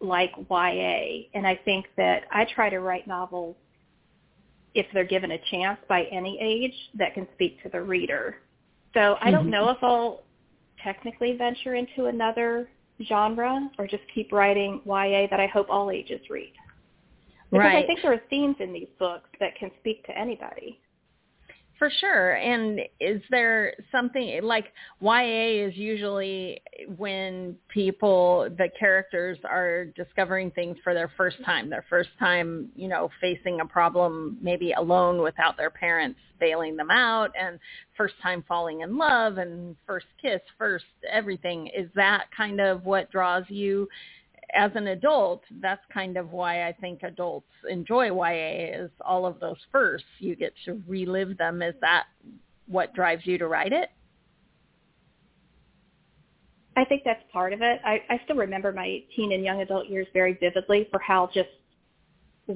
like 0.00 0.32
YA, 0.50 1.28
and 1.34 1.46
I 1.46 1.58
think 1.64 1.86
that 1.96 2.24
I 2.30 2.46
try 2.54 2.68
to 2.68 2.80
write 2.80 3.06
novels 3.06 3.56
if 4.74 4.86
they're 4.92 5.04
given 5.04 5.32
a 5.32 5.38
chance 5.50 5.78
by 5.88 6.04
any 6.04 6.38
age 6.40 6.74
that 6.94 7.14
can 7.14 7.26
speak 7.34 7.62
to 7.62 7.68
the 7.68 7.80
reader. 7.80 8.36
So 8.92 9.16
I 9.20 9.30
don't 9.30 9.42
mm-hmm. 9.42 9.50
know 9.50 9.70
if 9.70 9.78
I'll 9.82 10.22
technically 10.82 11.36
venture 11.36 11.74
into 11.74 12.06
another 12.06 12.68
genre 13.08 13.68
or 13.78 13.86
just 13.86 14.02
keep 14.14 14.32
writing 14.32 14.80
YA 14.84 15.26
that 15.30 15.40
I 15.40 15.46
hope 15.46 15.66
all 15.68 15.90
ages 15.90 16.20
read. 16.30 16.52
Because 17.50 17.66
right. 17.66 17.84
I 17.84 17.86
think 17.86 18.00
there 18.02 18.12
are 18.12 18.22
themes 18.30 18.56
in 18.60 18.72
these 18.72 18.88
books 18.98 19.28
that 19.40 19.56
can 19.56 19.70
speak 19.80 20.04
to 20.06 20.18
anybody. 20.18 20.80
For 21.84 21.90
sure. 22.00 22.36
And 22.36 22.80
is 22.98 23.20
there 23.30 23.74
something 23.92 24.40
like 24.42 24.72
YA 25.02 25.66
is 25.66 25.76
usually 25.76 26.62
when 26.96 27.56
people, 27.68 28.48
the 28.56 28.70
characters 28.80 29.36
are 29.44 29.84
discovering 29.94 30.50
things 30.52 30.78
for 30.82 30.94
their 30.94 31.12
first 31.14 31.36
time, 31.44 31.68
their 31.68 31.84
first 31.90 32.08
time, 32.18 32.70
you 32.74 32.88
know, 32.88 33.10
facing 33.20 33.60
a 33.60 33.66
problem 33.66 34.38
maybe 34.40 34.72
alone 34.72 35.20
without 35.20 35.58
their 35.58 35.68
parents 35.68 36.18
bailing 36.40 36.74
them 36.74 36.90
out 36.90 37.32
and 37.38 37.58
first 37.98 38.14
time 38.22 38.42
falling 38.48 38.80
in 38.80 38.96
love 38.96 39.36
and 39.36 39.76
first 39.86 40.06
kiss, 40.22 40.40
first 40.56 40.86
everything. 41.12 41.66
Is 41.66 41.90
that 41.96 42.28
kind 42.34 42.62
of 42.62 42.86
what 42.86 43.10
draws 43.10 43.44
you 43.48 43.86
as 44.52 44.70
an 44.74 44.88
adult, 44.88 45.42
that's 45.60 45.82
kind 45.92 46.16
of 46.16 46.32
why 46.32 46.66
I 46.66 46.72
think 46.72 47.02
adults 47.02 47.48
enjoy 47.68 48.06
YA 48.06 48.84
is 48.84 48.90
all 49.00 49.26
of 49.26 49.40
those 49.40 49.56
firsts. 49.72 50.06
You 50.18 50.36
get 50.36 50.52
to 50.64 50.82
relive 50.86 51.38
them. 51.38 51.62
Is 51.62 51.74
that 51.80 52.04
what 52.66 52.94
drives 52.94 53.26
you 53.26 53.38
to 53.38 53.48
write 53.48 53.72
it? 53.72 53.90
I 56.76 56.84
think 56.84 57.02
that's 57.04 57.22
part 57.32 57.52
of 57.52 57.62
it. 57.62 57.80
I, 57.84 58.02
I 58.10 58.20
still 58.24 58.36
remember 58.36 58.72
my 58.72 59.02
teen 59.14 59.32
and 59.32 59.44
young 59.44 59.60
adult 59.60 59.88
years 59.88 60.06
very 60.12 60.36
vividly 60.40 60.88
for 60.90 60.98
how 60.98 61.30
just 61.32 61.48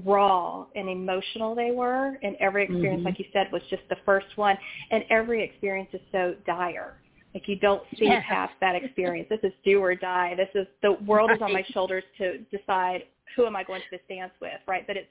raw 0.05 0.67
and 0.75 0.89
emotional 0.89 1.55
they 1.55 1.71
were. 1.71 2.19
And 2.23 2.37
every 2.41 2.65
experience, 2.65 2.99
mm-hmm. 2.99 3.07
like 3.07 3.19
you 3.19 3.27
said, 3.33 3.47
was 3.53 3.63
just 3.71 3.83
the 3.89 3.97
first 4.05 4.27
one. 4.37 4.57
And 4.91 5.05
every 5.11 5.43
experience 5.45 5.91
is 5.93 6.01
so 6.11 6.35
dire. 6.47 6.97
Like 7.35 7.47
you 7.47 7.57
don't 7.57 7.83
see 7.99 8.07
yes. 8.07 8.25
past 8.27 8.53
that 8.61 8.75
experience. 8.75 9.29
This 9.29 9.41
is 9.43 9.53
do 9.65 9.81
or 9.81 9.95
die. 9.95 10.35
This 10.37 10.49
is 10.55 10.67
the 10.83 10.93
world 11.05 11.31
is 11.31 11.39
on 11.43 11.53
my 11.53 11.65
shoulders 11.73 12.05
to 12.19 12.39
decide 12.51 13.03
who 13.37 13.47
am 13.47 13.55
I 13.55 13.65
going 13.65 13.81
to 13.81 13.87
this 13.91 14.01
dance 14.09 14.33
with, 14.41 14.61
right? 14.67 14.87
But 14.87 14.97
it's 14.97 15.09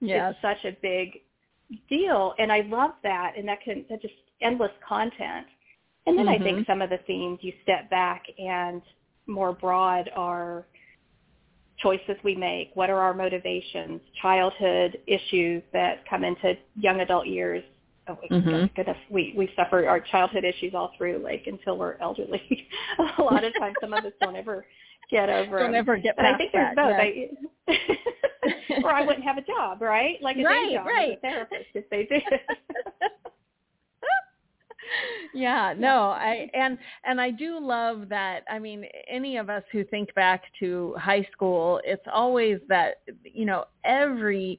yes. 0.00 0.34
it's 0.34 0.42
such 0.42 0.64
a 0.64 0.76
big 0.80 1.20
deal, 1.88 2.34
and 2.38 2.52
I 2.52 2.60
love 2.62 2.92
that, 3.02 3.32
and 3.36 3.48
that 3.48 3.60
can 3.62 3.84
that 3.90 4.00
just 4.00 4.14
endless 4.40 4.70
content. 4.86 5.46
And 6.06 6.16
then 6.16 6.26
mm-hmm. 6.26 6.40
I 6.40 6.44
think 6.44 6.58
mm-hmm. 6.58 6.70
some 6.70 6.82
of 6.82 6.90
the 6.90 6.98
themes 7.06 7.40
you 7.42 7.52
step 7.64 7.90
back 7.90 8.22
and 8.38 8.80
more 9.26 9.52
broad 9.52 10.08
are 10.14 10.66
choices 11.78 12.16
we 12.24 12.34
make, 12.34 12.70
what 12.74 12.90
are 12.90 13.00
our 13.00 13.12
motivations, 13.12 14.00
childhood 14.22 14.98
issues 15.06 15.62
that 15.72 16.08
come 16.08 16.24
into 16.24 16.54
young 16.76 17.00
adult 17.00 17.26
years, 17.26 17.62
oh, 18.08 18.18
mm-hmm. 18.30 18.66
goodness, 18.74 18.96
we 19.10 19.34
we 19.36 19.50
suffer 19.56 19.86
our 19.86 20.00
childhood 20.00 20.44
issues 20.44 20.74
all 20.74 20.92
through, 20.96 21.18
like 21.18 21.44
until 21.46 21.76
we're 21.78 21.96
elderly. 21.98 22.68
a 23.18 23.22
lot 23.22 23.44
of 23.44 23.52
times, 23.58 23.74
some 23.80 23.92
of 23.92 24.04
us 24.04 24.12
don't 24.20 24.36
ever 24.36 24.66
get 25.10 25.28
over. 25.28 25.58
Don't 25.58 25.72
them. 25.72 25.78
ever 25.78 25.96
get 25.96 26.16
past 26.16 26.34
I 26.34 26.38
think 26.38 26.52
there's 26.52 26.76
both. 26.76 26.94
Yeah. 27.68 27.74
I, 27.74 28.82
or 28.84 28.92
I 28.92 29.02
wouldn't 29.02 29.24
have 29.24 29.38
a 29.38 29.42
job, 29.42 29.82
right? 29.82 30.16
Like 30.22 30.36
a 30.36 30.44
right, 30.44 30.66
day 30.68 30.74
job 30.74 30.86
right. 30.86 31.10
as 31.12 31.16
a 31.18 31.20
therapist 31.20 31.66
if 31.74 31.90
they 31.90 32.04
did. 32.04 32.22
yeah 35.34 35.74
no 35.76 36.10
i 36.10 36.48
and 36.54 36.78
and 37.04 37.20
i 37.20 37.30
do 37.30 37.58
love 37.58 38.08
that 38.08 38.44
i 38.50 38.58
mean 38.58 38.84
any 39.08 39.36
of 39.36 39.50
us 39.50 39.62
who 39.72 39.84
think 39.84 40.14
back 40.14 40.44
to 40.58 40.94
high 40.96 41.26
school 41.32 41.80
it's 41.84 42.06
always 42.12 42.58
that 42.68 43.02
you 43.24 43.44
know 43.44 43.64
every 43.84 44.58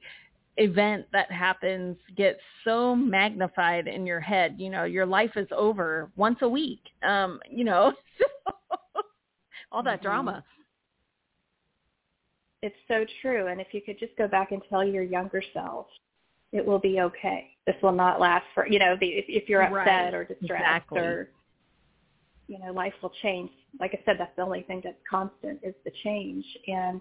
event 0.58 1.06
that 1.12 1.30
happens 1.30 1.96
gets 2.16 2.40
so 2.64 2.94
magnified 2.94 3.86
in 3.86 4.06
your 4.06 4.20
head. 4.20 4.56
You 4.58 4.70
know, 4.70 4.84
your 4.84 5.06
life 5.06 5.32
is 5.36 5.48
over 5.56 6.10
once 6.16 6.38
a 6.42 6.48
week. 6.48 6.80
Um, 7.02 7.40
you 7.50 7.64
know, 7.64 7.92
all 9.72 9.82
that 9.82 9.96
mm-hmm. 9.96 10.06
drama. 10.06 10.44
It's 12.62 12.76
so 12.88 13.04
true. 13.22 13.46
And 13.46 13.60
if 13.60 13.68
you 13.72 13.80
could 13.80 13.98
just 13.98 14.16
go 14.16 14.26
back 14.26 14.50
and 14.50 14.60
tell 14.68 14.84
your 14.84 15.04
younger 15.04 15.42
self, 15.54 15.86
it 16.52 16.64
will 16.64 16.80
be 16.80 17.00
okay. 17.00 17.50
This 17.66 17.76
will 17.82 17.92
not 17.92 18.20
last 18.20 18.44
for, 18.54 18.66
you 18.66 18.78
know, 18.78 18.96
if, 19.00 19.24
if 19.28 19.48
you're 19.48 19.62
upset 19.62 19.86
right. 19.86 20.14
or 20.14 20.24
distressed 20.24 20.62
exactly. 20.64 20.98
or, 20.98 21.30
you 22.48 22.58
know, 22.58 22.72
life 22.72 22.94
will 23.00 23.12
change. 23.22 23.50
Like 23.78 23.92
I 23.92 24.00
said, 24.04 24.16
that's 24.18 24.34
the 24.36 24.42
only 24.42 24.62
thing 24.62 24.80
that's 24.82 24.96
constant 25.08 25.60
is 25.62 25.74
the 25.84 25.92
change. 26.02 26.44
And 26.66 27.00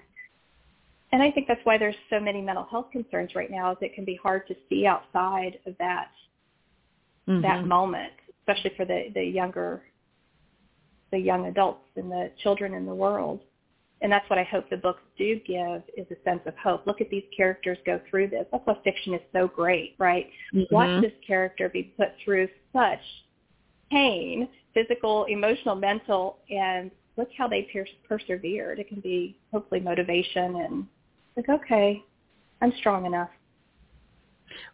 and 1.11 1.23
I 1.23 1.31
think 1.31 1.47
that's 1.47 1.61
why 1.63 1.77
there's 1.77 1.95
so 2.09 2.19
many 2.19 2.41
mental 2.41 2.65
health 2.69 2.87
concerns 2.91 3.33
right 3.35 3.49
now 3.49 3.71
is 3.71 3.77
it 3.81 3.95
can 3.95 4.05
be 4.05 4.19
hard 4.21 4.47
to 4.47 4.55
see 4.69 4.85
outside 4.85 5.59
of 5.65 5.75
that 5.79 6.09
mm-hmm. 7.27 7.41
that 7.41 7.65
moment, 7.65 8.13
especially 8.41 8.71
for 8.75 8.85
the, 8.85 9.05
the 9.13 9.23
younger 9.23 9.83
the 11.11 11.17
young 11.17 11.45
adults 11.45 11.87
and 11.95 12.11
the 12.11 12.31
children 12.43 12.73
in 12.73 12.85
the 12.85 12.93
world. 12.93 13.39
And 14.01 14.11
that's 14.11 14.29
what 14.29 14.37
I 14.37 14.43
hope 14.43 14.69
the 14.69 14.77
books 14.77 15.01
do 15.17 15.39
give 15.47 15.81
is 15.95 16.05
a 16.11 16.21
sense 16.23 16.41
of 16.45 16.53
hope. 16.61 16.85
Look 16.85 17.01
at 17.01 17.09
these 17.09 17.23
characters 17.35 17.77
go 17.85 17.99
through 18.09 18.27
this. 18.27 18.45
That's 18.51 18.61
why 18.67 18.77
fiction 18.83 19.13
is 19.13 19.21
so 19.31 19.47
great, 19.47 19.95
right? 19.97 20.27
Mm-hmm. 20.53 20.75
Watch 20.75 21.01
this 21.01 21.13
character 21.25 21.69
be 21.69 21.93
put 21.97 22.09
through 22.23 22.49
such 22.73 22.99
pain, 23.89 24.49
physical, 24.73 25.25
emotional, 25.25 25.75
mental, 25.75 26.39
and 26.49 26.91
look 27.15 27.29
how 27.35 27.47
they 27.47 27.67
per- 27.73 27.87
persevered. 28.07 28.79
It 28.79 28.89
can 28.89 28.99
be 28.99 29.37
hopefully 29.51 29.79
motivation 29.79 30.57
and 30.57 30.87
like, 31.37 31.49
okay, 31.49 32.03
I'm 32.61 32.73
strong 32.79 33.05
enough. 33.05 33.29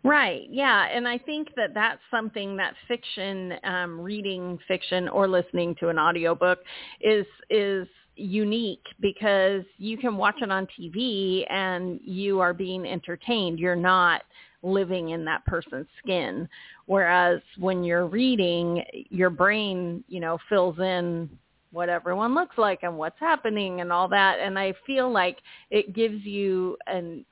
Right. 0.04 0.48
Yeah. 0.50 0.88
And 0.92 1.08
I 1.08 1.18
think 1.18 1.50
that 1.56 1.74
that's 1.74 2.02
something 2.10 2.56
that 2.58 2.74
fiction, 2.88 3.54
um, 3.64 4.00
reading 4.00 4.58
fiction 4.68 5.10
or 5.10 5.28
listening 5.28 5.76
to 5.80 5.90
an 5.90 6.00
audiobook 6.00 6.60
is, 7.02 7.26
is 7.50 7.88
unique 8.16 8.86
because 9.00 9.64
you 9.78 9.98
can 9.98 10.18
watch 10.18 10.36
it 10.42 10.52
on 10.52 10.68
TV 10.80 11.46
and 11.52 12.00
you 12.04 12.40
are 12.40 12.54
being 12.54 12.86
entertained. 12.86 13.60
You're 13.60 13.76
not 13.76 14.22
living 14.62 15.10
in 15.10 15.26
that 15.26 15.46
person's 15.46 15.88
skin. 16.00 16.48
Whereas 16.86 17.42
when 17.58 17.84
you're 17.84 18.08
reading, 18.08 18.84
your 19.10 19.30
brain, 19.30 20.04
you 20.08 20.20
know, 20.20 20.38
fills 20.50 20.80
in 20.80 21.30
what 21.74 21.90
everyone 21.90 22.36
looks 22.36 22.58
like 22.58 22.84
and 22.84 22.98
what's 22.98 23.20
happening 23.20 23.82
and 23.82 23.92
all 23.92 24.08
that. 24.08 24.40
And 24.40 24.58
I 24.58 24.74
feel 24.86 25.12
like 25.12 25.40
it 25.72 25.94
gives 25.94 26.24
you 26.24 26.78
an 26.88 27.26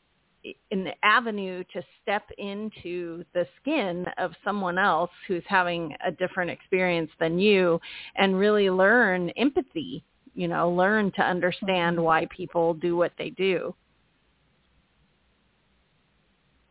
an 0.71 0.87
avenue 1.03 1.63
to 1.71 1.83
step 2.01 2.23
into 2.39 3.23
the 3.35 3.45
skin 3.61 4.07
of 4.17 4.31
someone 4.43 4.79
else 4.79 5.11
who's 5.27 5.43
having 5.47 5.95
a 6.03 6.11
different 6.11 6.49
experience 6.49 7.11
than 7.19 7.37
you 7.37 7.79
and 8.15 8.35
really 8.39 8.67
learn 8.67 9.29
empathy, 9.37 10.03
you 10.33 10.47
know, 10.47 10.71
learn 10.71 11.11
to 11.11 11.21
understand 11.21 11.95
mm-hmm. 11.95 12.05
why 12.05 12.27
people 12.35 12.73
do 12.73 12.95
what 12.95 13.11
they 13.19 13.29
do. 13.29 13.75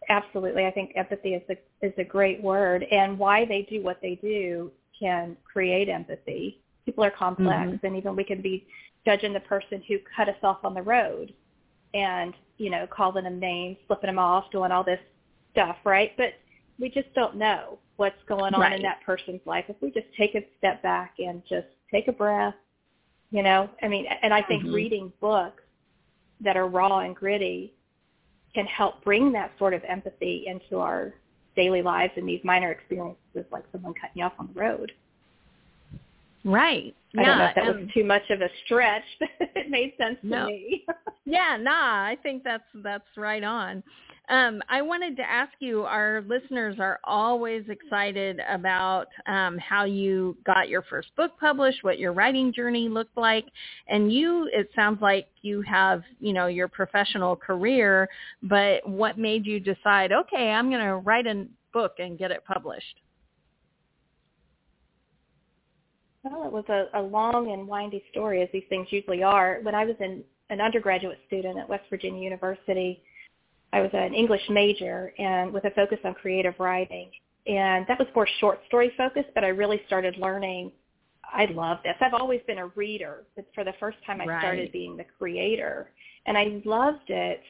Absolutely. 0.08 0.66
I 0.66 0.72
think 0.72 0.90
empathy 0.96 1.34
is 1.34 1.42
a, 1.48 1.86
is 1.86 1.92
a 1.96 2.02
great 2.02 2.42
word 2.42 2.84
and 2.90 3.16
why 3.16 3.44
they 3.44 3.68
do 3.70 3.84
what 3.84 4.00
they 4.02 4.16
do 4.16 4.72
can 4.98 5.36
create 5.44 5.88
empathy 5.88 6.60
people 6.90 7.04
are 7.04 7.11
complex 7.11 7.70
mm-hmm. 7.70 7.87
and 7.87 7.97
even 7.97 8.16
we 8.16 8.25
can 8.25 8.42
be 8.42 8.66
judging 9.04 9.32
the 9.32 9.40
person 9.40 9.82
who 9.87 9.97
cut 10.16 10.28
us 10.28 10.37
off 10.42 10.59
on 10.64 10.75
the 10.75 10.82
road 10.82 11.32
and 11.94 12.35
you 12.61 12.68
know, 12.68 12.87
calling 12.94 13.25
them 13.25 13.40
names, 13.40 13.78
flipping 13.87 14.09
them 14.09 14.18
off, 14.18 14.44
doing 14.52 14.70
all 14.70 14.85
this 14.85 15.00
stuff, 15.52 15.76
right? 15.85 16.12
But 16.18 16.35
we 16.78 16.90
just 16.90 17.12
don't 17.14 17.37
know 17.37 17.78
what's 17.97 18.23
going 18.28 18.52
on 18.52 18.61
Right. 18.61 18.75
in 18.75 18.82
that 18.82 19.00
person's 19.04 19.40
life. 19.47 19.64
If 19.68 19.76
we 19.80 19.90
just 19.90 20.12
take 20.14 20.35
a 20.35 20.44
step 20.59 20.82
back 20.82 21.14
and 21.18 21.42
just 21.47 21.68
take 21.90 22.06
a 22.09 22.12
breath, 22.12 22.54
you 23.30 23.42
know, 23.42 23.70
I 23.82 23.88
mean, 23.88 24.06
and 24.06 24.35
I 24.35 24.42
think 24.42 24.64
Mhm. 24.64 24.75
reading 24.75 25.12
books 25.20 25.62
that 26.40 26.56
are 26.56 26.66
raw 26.66 26.99
and 26.99 27.16
gritty 27.16 27.73
can 28.52 28.66
help 28.66 29.02
bring 29.04 29.32
that 29.32 29.56
sort 29.59 29.73
of 29.73 29.82
empathy 29.85 30.47
into 30.47 30.80
our 30.80 31.14
daily 31.56 31.80
lives 31.80 32.12
and 32.16 32.28
these 32.28 32.44
minor 32.44 32.70
experiences 32.70 33.47
like 33.50 33.64
someone 33.73 33.94
cutting 33.94 34.18
you 34.18 34.25
off 34.25 34.38
on 34.38 34.49
the 34.52 34.61
road. 34.61 34.92
Right. 36.44 36.94
I 37.18 37.25
don't 37.25 37.38
know 37.38 37.44
if 37.47 37.54
that 37.56 37.66
and- 37.66 37.80
was 37.80 37.88
too 37.92 38.04
much 38.04 38.23
of 38.30 38.40
a 38.40 38.49
stretch, 38.64 39.02
but 39.20 39.28
it 39.56 39.68
made 39.70 39.94
sense 40.00 40.18
to 40.23 40.26
No. 40.26 40.47
me. 40.47 40.85
Yeah, 41.26 41.56
nah, 41.61 42.04
I 42.06 42.16
think 42.25 42.42
that's 42.42 42.64
that's 42.76 43.04
right 43.16 43.44
on. 43.44 43.85
Um, 44.30 44.62
I 44.68 44.80
wanted 44.82 45.16
to 45.18 45.23
ask 45.23 45.52
you, 45.61 45.82
our 45.82 46.25
listeners 46.26 46.76
are 46.80 46.99
always 47.04 47.62
excited 47.68 48.40
about 48.49 49.06
um, 49.26 49.56
how 49.59 49.85
you 49.85 50.37
got 50.44 50.68
your 50.68 50.82
first 50.82 51.14
book 51.16 51.32
published, 51.38 51.85
what 51.85 51.99
your 52.00 52.12
writing 52.12 52.52
journey 52.52 52.88
looked 52.88 53.16
like, 53.16 53.44
and 53.87 54.12
you. 54.12 54.49
It 54.52 54.70
sounds 54.75 55.00
like 55.02 55.26
you 55.42 55.62
have, 55.62 56.02
you 56.20 56.32
know, 56.32 56.47
your 56.47 56.68
professional 56.68 57.37
career, 57.37 58.09
but 58.42 58.88
what 58.88 59.18
made 59.18 59.47
you 59.47 59.61
decide, 59.61 60.11
okay, 60.11 60.50
I'm 60.50 60.68
going 60.70 60.85
to 60.85 60.97
write 60.97 61.26
a 61.28 61.47
book 61.73 61.94
and 61.99 62.18
get 62.18 62.30
it 62.32 62.44
published? 62.44 62.97
Well, 66.22 66.44
it 66.44 66.52
was 66.52 66.64
a, 66.68 66.86
a 66.98 67.02
long 67.02 67.52
and 67.52 67.66
windy 67.66 68.04
story, 68.10 68.42
as 68.42 68.48
these 68.52 68.64
things 68.68 68.88
usually 68.90 69.22
are. 69.22 69.60
When 69.62 69.74
I 69.74 69.84
was 69.84 69.96
in, 70.00 70.22
an 70.50 70.60
undergraduate 70.60 71.18
student 71.26 71.58
at 71.58 71.68
West 71.68 71.84
Virginia 71.88 72.22
University, 72.22 73.02
I 73.72 73.80
was 73.80 73.90
an 73.92 74.14
English 74.14 74.42
major 74.50 75.14
and 75.18 75.52
with 75.52 75.64
a 75.64 75.70
focus 75.70 75.98
on 76.04 76.14
creative 76.14 76.54
writing. 76.58 77.10
And 77.46 77.86
that 77.88 77.98
was 77.98 78.08
more 78.14 78.28
short 78.40 78.60
story 78.66 78.92
focused, 78.96 79.30
but 79.34 79.44
I 79.44 79.48
really 79.48 79.80
started 79.86 80.16
learning. 80.18 80.72
I 81.24 81.46
love 81.46 81.78
this. 81.84 81.94
I've 82.00 82.14
always 82.14 82.40
been 82.46 82.58
a 82.58 82.66
reader, 82.68 83.24
but 83.36 83.46
for 83.54 83.64
the 83.64 83.72
first 83.80 83.98
time 84.04 84.20
I 84.20 84.26
Right. 84.26 84.40
started 84.40 84.72
being 84.72 84.96
the 84.96 85.04
creator. 85.18 85.92
And 86.26 86.36
I 86.36 86.60
loved 86.64 87.08
it. 87.08 87.42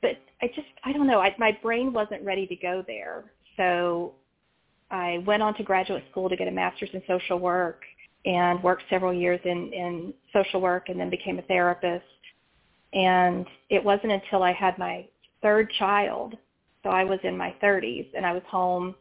But 0.00 0.16
I 0.40 0.46
just, 0.46 0.68
I 0.84 0.92
don't 0.92 1.06
know, 1.06 1.20
I, 1.20 1.34
my 1.38 1.52
brain 1.62 1.92
wasn't 1.92 2.22
ready 2.22 2.46
to 2.46 2.56
go 2.56 2.82
there. 2.86 3.32
So 3.56 4.14
I 4.90 5.22
went 5.26 5.42
on 5.42 5.54
to 5.54 5.62
graduate 5.62 6.04
school 6.10 6.28
to 6.28 6.36
get 6.36 6.48
a 6.48 6.50
master's 6.50 6.90
in 6.92 7.02
social 7.06 7.38
work 7.38 7.82
and 8.24 8.62
worked 8.62 8.82
several 8.90 9.14
years 9.14 9.40
in, 9.44 9.72
in 9.72 10.14
social 10.32 10.60
work 10.60 10.88
and 10.88 10.98
then 10.98 11.10
became 11.10 11.38
a 11.38 11.42
therapist. 11.42 12.04
And 12.92 13.46
it 13.68 13.82
wasn't 13.82 14.12
until 14.12 14.42
I 14.42 14.52
had 14.52 14.76
my 14.78 15.06
third 15.42 15.70
child, 15.78 16.36
so 16.82 16.90
I 16.90 17.04
was 17.04 17.20
in 17.22 17.36
my 17.36 17.54
30s 17.62 18.08
and 18.14 18.26
I 18.26 18.32
was 18.32 18.42
home, 18.48 18.94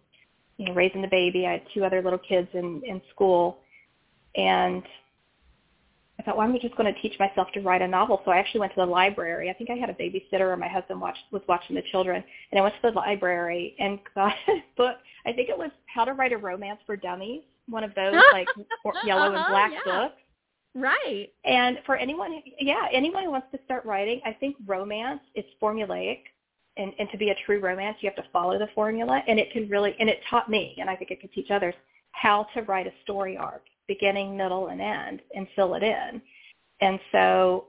you 0.58 0.67
know, 0.67 0.74
raising 0.74 1.01
the 1.01 1.08
baby. 1.08 1.48
I 1.48 1.53
had 1.53 1.63
two 1.74 1.84
other 1.84 2.01
little 2.01 2.19
kids 2.19 2.50
in, 2.53 2.81
in 2.86 3.01
school. 3.10 3.60
And 4.36 4.84
I 6.19 6.21
thought, 6.21 6.35
well, 6.38 6.45
I'm 6.45 6.59
just 6.59 6.75
going 6.75 6.93
to 6.93 7.01
teach 7.01 7.17
myself 7.17 7.47
to 7.53 7.61
write 7.61 7.81
a 7.81 7.88
novel. 7.88 8.21
So 8.25 8.31
I 8.31 8.38
actually 8.38 8.59
went 8.59 8.73
to 8.73 8.81
the 8.81 8.85
library. 8.85 9.49
I 9.49 9.53
think 9.53 9.69
I 9.69 9.75
had 9.75 9.89
a 9.89 9.93
babysitter 9.93 10.41
or 10.51 10.57
my 10.57 10.67
husband 10.67 10.99
watched, 10.99 11.21
was 11.31 11.41
watching 11.47 11.77
the 11.77 11.81
children. 11.91 12.21
And 12.51 12.59
I 12.59 12.61
went 12.61 12.75
to 12.75 12.91
the 12.91 12.95
library 12.95 13.75
and 13.79 13.99
got 14.15 14.33
a 14.49 14.63
book. 14.75 14.97
I 15.25 15.31
think 15.31 15.47
it 15.47 15.57
was 15.57 15.71
How 15.85 16.03
to 16.03 16.13
Write 16.13 16.33
a 16.33 16.38
Romance 16.38 16.79
for 16.85 16.97
Dummies, 16.97 17.41
one 17.69 17.85
of 17.85 17.95
those 17.95 18.15
like 18.33 18.47
yellow 19.05 19.27
and 19.27 19.38
uh-huh, 19.38 19.49
black 19.49 19.71
Yeah. 19.71 19.79
books. 19.85 20.15
Right. 20.75 21.29
And 21.45 21.79
for 21.85 21.95
anyone, 21.95 22.41
yeah, 22.59 22.88
anyone 22.93 23.23
who 23.23 23.31
wants 23.31 23.47
to 23.53 23.59
start 23.65 23.85
writing, 23.85 24.21
I 24.25 24.33
think 24.33 24.57
romance 24.67 25.21
is 25.35 25.45
formulaic. 25.61 26.19
And, 26.77 26.93
and 26.99 27.09
to 27.11 27.17
be 27.17 27.29
a 27.29 27.35
true 27.45 27.59
romance, 27.59 27.97
you 28.01 28.09
have 28.09 28.23
to 28.23 28.29
follow 28.31 28.57
the 28.59 28.67
formula. 28.75 29.21
And 29.27 29.39
it 29.39 29.51
can 29.51 29.67
really, 29.69 29.95
and 29.99 30.09
it 30.09 30.19
taught 30.29 30.49
me, 30.49 30.75
and 30.79 30.89
I 30.89 30.95
think 30.95 31.11
it 31.11 31.19
could 31.21 31.31
teach 31.33 31.49
others, 31.49 31.73
how 32.12 32.45
to 32.53 32.62
write 32.63 32.88
a 32.88 32.91
story 33.03 33.36
arc, 33.38 33.63
beginning, 33.89 34.38
middle, 34.38 34.67
and 34.67 34.80
end, 34.80 35.21
and 35.36 35.47
fill 35.56 35.73
it 35.73 35.84
in. 35.84 36.21
And 36.80 36.97
so 37.12 37.65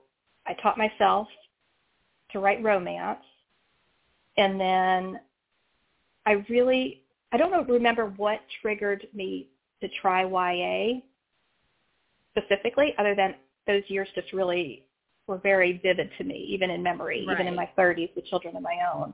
I 0.47 0.55
taught 0.63 0.79
myself 0.79 1.27
to 2.31 2.39
write 2.39 2.63
romance. 2.63 3.25
And 4.37 4.61
then 4.61 5.21
I 6.27 6.45
really, 6.49 7.03
I 7.33 7.37
don't 7.37 7.51
know, 7.51 7.65
remember 7.65 8.13
what 8.17 8.41
triggered 8.63 9.09
me 9.13 9.49
to 9.81 9.89
try 10.01 10.23
YA 10.25 11.01
specifically, 12.37 12.95
other 12.99 13.17
than 13.17 13.35
those 13.67 13.83
years 13.89 14.09
just 14.15 14.33
really 14.33 14.85
were 15.27 15.39
very 15.39 15.81
vivid 15.83 16.11
to 16.19 16.25
me, 16.25 16.47
even 16.51 16.71
in 16.71 16.83
memory, 16.83 17.27
even 17.33 17.47
in 17.47 17.57
my 17.57 17.69
30s 17.77 18.15
with 18.15 18.27
children 18.27 18.55
of 18.57 18.63
my 18.63 18.77
own. 18.95 19.13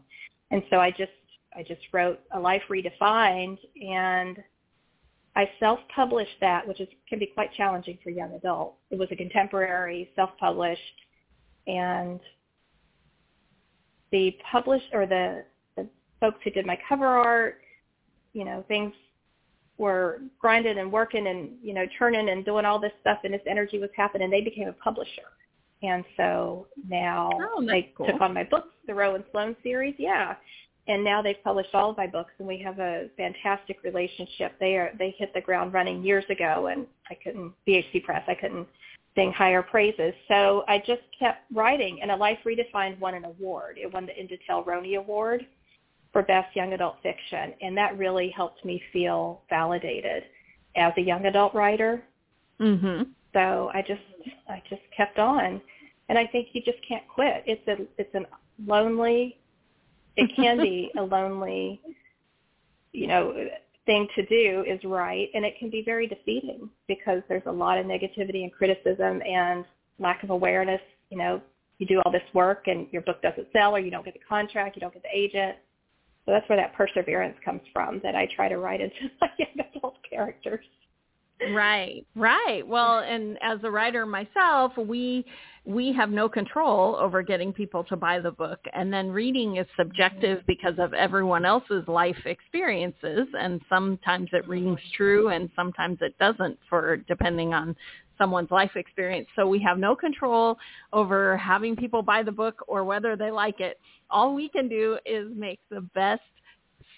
And 0.51 0.63
so 0.71 0.79
I 0.79 0.91
just 0.91 1.13
I 1.57 1.63
just 1.63 1.81
wrote 1.93 2.21
A 2.33 2.39
Life 2.39 2.63
Redefined, 2.69 3.59
and 3.83 4.37
I 5.37 5.51
self-published 5.61 6.41
that, 6.41 6.67
which 6.67 6.81
is 6.81 6.89
can 7.09 7.19
be 7.19 7.27
quite 7.27 7.53
challenging 7.53 7.99
for 8.03 8.09
young 8.11 8.33
adults. 8.33 8.79
It 8.91 8.99
was 8.99 9.09
a 9.13 9.17
contemporary, 9.17 10.11
self-published, 10.17 10.81
and 11.67 12.19
the 14.11 14.37
published 14.51 14.87
or 14.95 15.05
the, 15.07 15.45
the 15.77 15.87
folks 16.21 16.39
who 16.43 16.51
did 16.51 16.65
my 16.65 16.79
cover 16.89 17.07
art, 17.07 17.61
you 18.33 18.45
know, 18.45 18.65
things 18.67 18.95
were 19.79 20.23
grinding 20.39 20.79
and 20.79 20.91
working 20.91 21.27
and 21.27 21.51
you 21.63 21.75
know 21.75 21.85
turning 21.99 22.31
and 22.31 22.45
doing 22.45 22.65
all 22.65 22.79
this 22.81 22.93
stuff, 23.03 23.19
and 23.25 23.35
this 23.35 23.43
energy 23.47 23.79
was 23.79 23.91
happening. 23.95 24.31
They 24.31 24.41
became 24.41 24.69
a 24.69 24.73
publisher, 24.73 25.29
and 25.83 26.03
so 26.17 26.67
now 26.89 27.31
Oh, 27.35 27.63
they 27.65 27.93
cool. 27.95 28.07
took 28.07 28.23
on 28.23 28.33
my 28.33 28.45
books, 28.45 28.71
the 28.87 28.95
Rowan 28.95 29.23
Sloan 29.33 29.55
series, 29.63 29.95
yeah. 29.99 30.37
And 30.89 31.03
now 31.03 31.21
they've 31.21 31.43
published 31.43 31.75
all 31.75 31.91
of 31.91 31.97
my 31.97 32.07
books, 32.07 32.33
and 32.39 32.47
we 32.47 32.59
have 32.59 32.79
a 32.79 33.09
fantastic 33.17 33.83
relationship. 33.83 34.53
They 34.61 34.77
are 34.77 34.93
they 34.99 35.15
hit 35.19 35.35
the 35.35 35.41
ground 35.41 35.73
running 35.73 36.03
years 36.03 36.25
ago, 36.31 36.69
and 36.69 36.87
I 37.11 37.15
couldn't 37.15 37.53
BHC 37.67 38.05
Press. 38.05 38.23
I 38.29 38.35
couldn't 38.35 38.69
sing 39.17 39.33
higher 39.33 39.63
praises. 39.63 40.15
So 40.29 40.65
I 40.69 40.79
just 40.79 41.03
kept 41.19 41.51
writing, 41.53 42.03
and 42.03 42.11
A 42.11 42.17
Life 42.17 42.39
Redefined 42.45 43.01
won 43.01 43.15
an 43.15 43.25
award. 43.25 43.79
It 43.83 43.93
won 43.93 44.07
the 44.07 44.13
Indetel 44.13 44.65
Roni 44.65 44.97
Award 44.97 45.47
for 46.13 46.23
Best 46.23 46.55
Young 46.55 46.73
Adult 46.75 46.97
Fiction, 47.03 47.55
and 47.61 47.77
that 47.77 47.99
really 47.99 48.29
helped 48.31 48.65
me 48.65 48.81
feel 48.93 49.43
validated 49.51 50.25
as 50.77 50.93
a 50.99 51.01
young 51.01 51.27
adult 51.27 51.53
writer. 51.55 52.05
Mhm. 52.61 53.11
So 53.33 53.71
I 53.75 53.83
just 53.83 54.03
I 54.49 54.63
just 54.69 54.83
kept 54.97 55.19
on, 55.19 55.61
and 56.09 56.19
I 56.19 56.27
think 56.27 56.55
you 56.55 56.63
just 56.63 56.81
can't 56.83 57.07
quit. 57.09 57.43
It's 57.45 57.67
a 57.67 57.87
it's 57.99 58.15
a 58.15 58.25
lonely, 58.65 59.37
it 60.17 60.31
can 60.35 60.59
be 60.59 60.91
a 60.99 61.03
lonely, 61.03 61.81
you 62.93 63.07
know, 63.07 63.49
thing 63.85 64.09
to 64.17 64.27
do 64.27 64.65
is 64.67 64.83
write, 64.85 65.29
and 65.35 65.45
it 65.45 65.55
can 65.59 65.71
be 65.71 65.83
very 65.83 66.07
defeating 66.07 66.69
because 66.89 67.23
there's 67.29 67.47
a 67.47 67.53
lot 67.53 67.79
of 67.79 67.87
negativity 67.87 68.43
and 68.43 68.53
criticism 68.53 69.23
and 69.23 69.65
lack 69.99 70.23
of 70.23 70.31
awareness. 70.31 70.81
You 71.11 71.19
know, 71.19 71.41
you 71.79 71.87
do 71.87 72.01
all 72.05 72.13
this 72.13 72.23
work 72.35 72.65
and 72.67 72.87
your 72.91 73.03
book 73.03 73.23
doesn't 73.23 73.47
sell, 73.53 73.75
or 73.75 73.79
you 73.79 73.91
don't 73.91 74.05
get 74.05 74.15
the 74.15 74.21
contract, 74.29 74.77
you 74.77 74.81
don't 74.81 74.93
get 74.93 75.03
the 75.03 75.17
agent. 75.17 75.57
So 76.25 76.33
that's 76.33 76.49
where 76.49 76.59
that 76.59 76.75
perseverance 76.75 77.37
comes 77.45 77.61
from 77.73 78.01
that 78.03 78.17
I 78.17 78.27
try 78.35 78.49
to 78.49 78.59
write 78.59 78.81
into 78.81 78.95
my 79.21 79.29
young 79.39 79.67
adult 79.77 79.97
characters. 80.09 80.65
Right, 81.53 82.07
right. 82.15 82.67
Well, 82.67 83.01
and 83.01 83.39
as 83.43 83.59
a 83.63 83.71
writer 83.71 84.07
myself, 84.07 84.73
we 84.77 85.25
we 85.67 85.93
have 85.93 86.11
no 86.11 86.29
control 86.29 86.95
over 86.97 87.23
getting 87.23 87.53
people 87.53 87.83
to 87.85 87.97
buy 87.97 88.21
the 88.21 88.31
book, 88.31 88.61
and 88.73 88.93
then 88.93 89.11
reading 89.11 89.57
is 89.57 89.67
subjective 89.77 90.43
because 90.47 90.75
of 90.79 90.95
everyone 90.95 91.45
else's 91.45 91.87
life 91.89 92.25
experiences, 92.25 93.27
and 93.39 93.61
sometimes 93.69 94.29
it 94.33 94.47
rings 94.47 94.79
true, 94.97 95.31
and 95.31 95.51
sometimes 95.57 95.99
it 96.03 96.17
doesn't, 96.19 96.57
for 96.71 96.99
depending 97.09 97.53
on 97.53 97.75
someone's 98.17 98.51
life 98.53 98.77
experience. 98.77 99.27
So 99.35 99.47
we 99.47 99.59
have 99.61 99.77
no 99.77 99.97
control 99.97 100.57
over 100.93 101.37
having 101.37 101.75
people 101.75 102.01
buy 102.01 102.23
the 102.23 102.33
book 102.33 102.63
or 102.69 102.85
whether 102.85 103.17
they 103.17 103.33
like 103.33 103.61
it. 103.61 103.79
All 104.09 104.35
we 104.35 104.49
can 104.49 104.69
do 104.69 104.99
is 105.05 105.27
make 105.35 105.59
the 105.69 105.81
best 105.95 106.23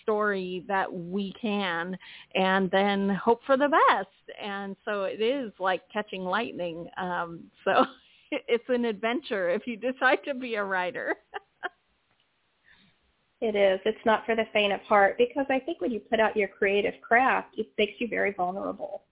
story 0.02 0.64
that 0.68 0.92
we 0.92 1.34
can 1.40 1.96
and 2.34 2.70
then 2.70 3.08
hope 3.10 3.40
for 3.44 3.56
the 3.56 3.68
best. 3.88 4.38
And 4.42 4.76
so 4.84 5.04
it 5.04 5.20
is 5.20 5.52
like 5.58 5.82
catching 5.92 6.24
lightning. 6.24 6.88
Um, 6.96 7.44
so 7.64 7.84
it's 8.48 8.64
an 8.68 8.84
adventure 8.84 9.48
if 9.50 9.66
you 9.66 9.76
decide 9.76 10.18
to 10.24 10.34
be 10.34 10.54
a 10.56 10.64
writer. 10.64 11.16
It 13.40 13.54
is. 13.54 13.78
It's 13.84 14.04
not 14.04 14.26
for 14.26 14.34
the 14.34 14.46
faint 14.52 14.72
of 14.72 14.80
heart 14.80 15.16
because 15.16 15.46
I 15.48 15.60
think 15.60 15.80
when 15.80 15.92
you 15.92 16.00
put 16.00 16.18
out 16.18 16.36
your 16.36 16.48
creative 16.48 16.94
craft, 17.00 17.54
it 17.56 17.68
makes 17.78 17.92
you 18.00 18.08
very 18.08 18.32
vulnerable. 18.32 19.02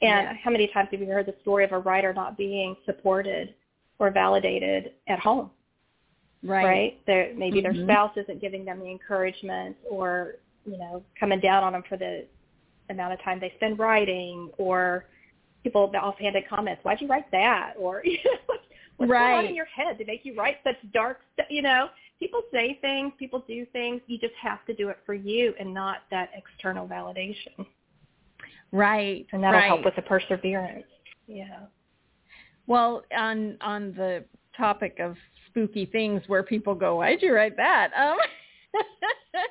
And 0.00 0.28
Yeah. 0.28 0.34
how 0.34 0.52
many 0.52 0.68
times 0.68 0.90
have 0.92 1.00
you 1.00 1.06
heard 1.06 1.26
the 1.26 1.34
story 1.42 1.64
of 1.64 1.72
a 1.72 1.78
writer 1.80 2.14
not 2.14 2.36
being 2.36 2.76
supported 2.86 3.56
or 3.98 4.12
validated 4.12 4.92
at 5.08 5.18
home? 5.18 5.50
right? 6.42 7.04
Their, 7.06 7.34
maybe 7.34 7.60
Mhm. 7.60 7.62
their 7.62 7.74
spouse 7.84 8.16
isn't 8.16 8.40
giving 8.40 8.64
them 8.64 8.80
the 8.80 8.90
encouragement 8.90 9.76
or, 9.88 10.36
you 10.64 10.76
know, 10.76 11.04
coming 11.18 11.40
down 11.40 11.62
on 11.64 11.72
them 11.72 11.82
for 11.84 11.96
the 11.96 12.26
amount 12.90 13.12
of 13.14 13.20
time 13.22 13.40
they 13.40 13.50
spend 13.56 13.78
writing 13.78 14.50
or 14.58 15.06
people, 15.62 15.90
the 15.90 15.98
offhanded 15.98 16.44
comments, 16.48 16.84
why'd 16.84 17.00
you 17.00 17.08
write 17.08 17.30
that? 17.30 17.74
Or, 17.78 18.02
you 18.04 18.18
know, 18.24 18.56
What's 18.96 19.10
right. 19.10 19.32
going 19.32 19.38
on 19.38 19.46
in 19.46 19.54
your 19.54 19.66
head 19.66 19.98
to 19.98 20.04
make 20.04 20.24
you 20.24 20.34
write 20.34 20.58
such 20.62 20.76
dark 20.92 21.20
stuff? 21.34 21.46
You 21.50 21.62
know, 21.62 21.88
people 22.20 22.42
say 22.52 22.78
things, 22.80 23.12
people 23.18 23.42
do 23.48 23.66
things. 23.72 24.00
You 24.06 24.18
just 24.18 24.34
have 24.40 24.64
to 24.66 24.74
do 24.74 24.90
it 24.90 24.98
for 25.04 25.14
you 25.14 25.54
and 25.58 25.72
not 25.74 25.98
that 26.10 26.30
external 26.36 26.86
validation. 26.86 27.66
Right. 28.70 29.26
And 29.32 29.42
that'll 29.42 29.60
right. 29.60 29.66
help 29.66 29.84
with 29.84 29.96
the 29.96 30.02
perseverance. 30.02 30.84
Yeah. 31.26 31.60
Well, 32.66 33.02
on 33.16 33.56
on 33.60 33.92
the 33.94 34.24
topic 34.56 34.98
of 35.00 35.16
spooky 35.48 35.86
things 35.86 36.22
where 36.26 36.42
people 36.42 36.74
go, 36.74 36.96
why'd 36.96 37.22
you 37.22 37.34
write 37.34 37.56
that? 37.56 37.90
Um, 37.96 38.16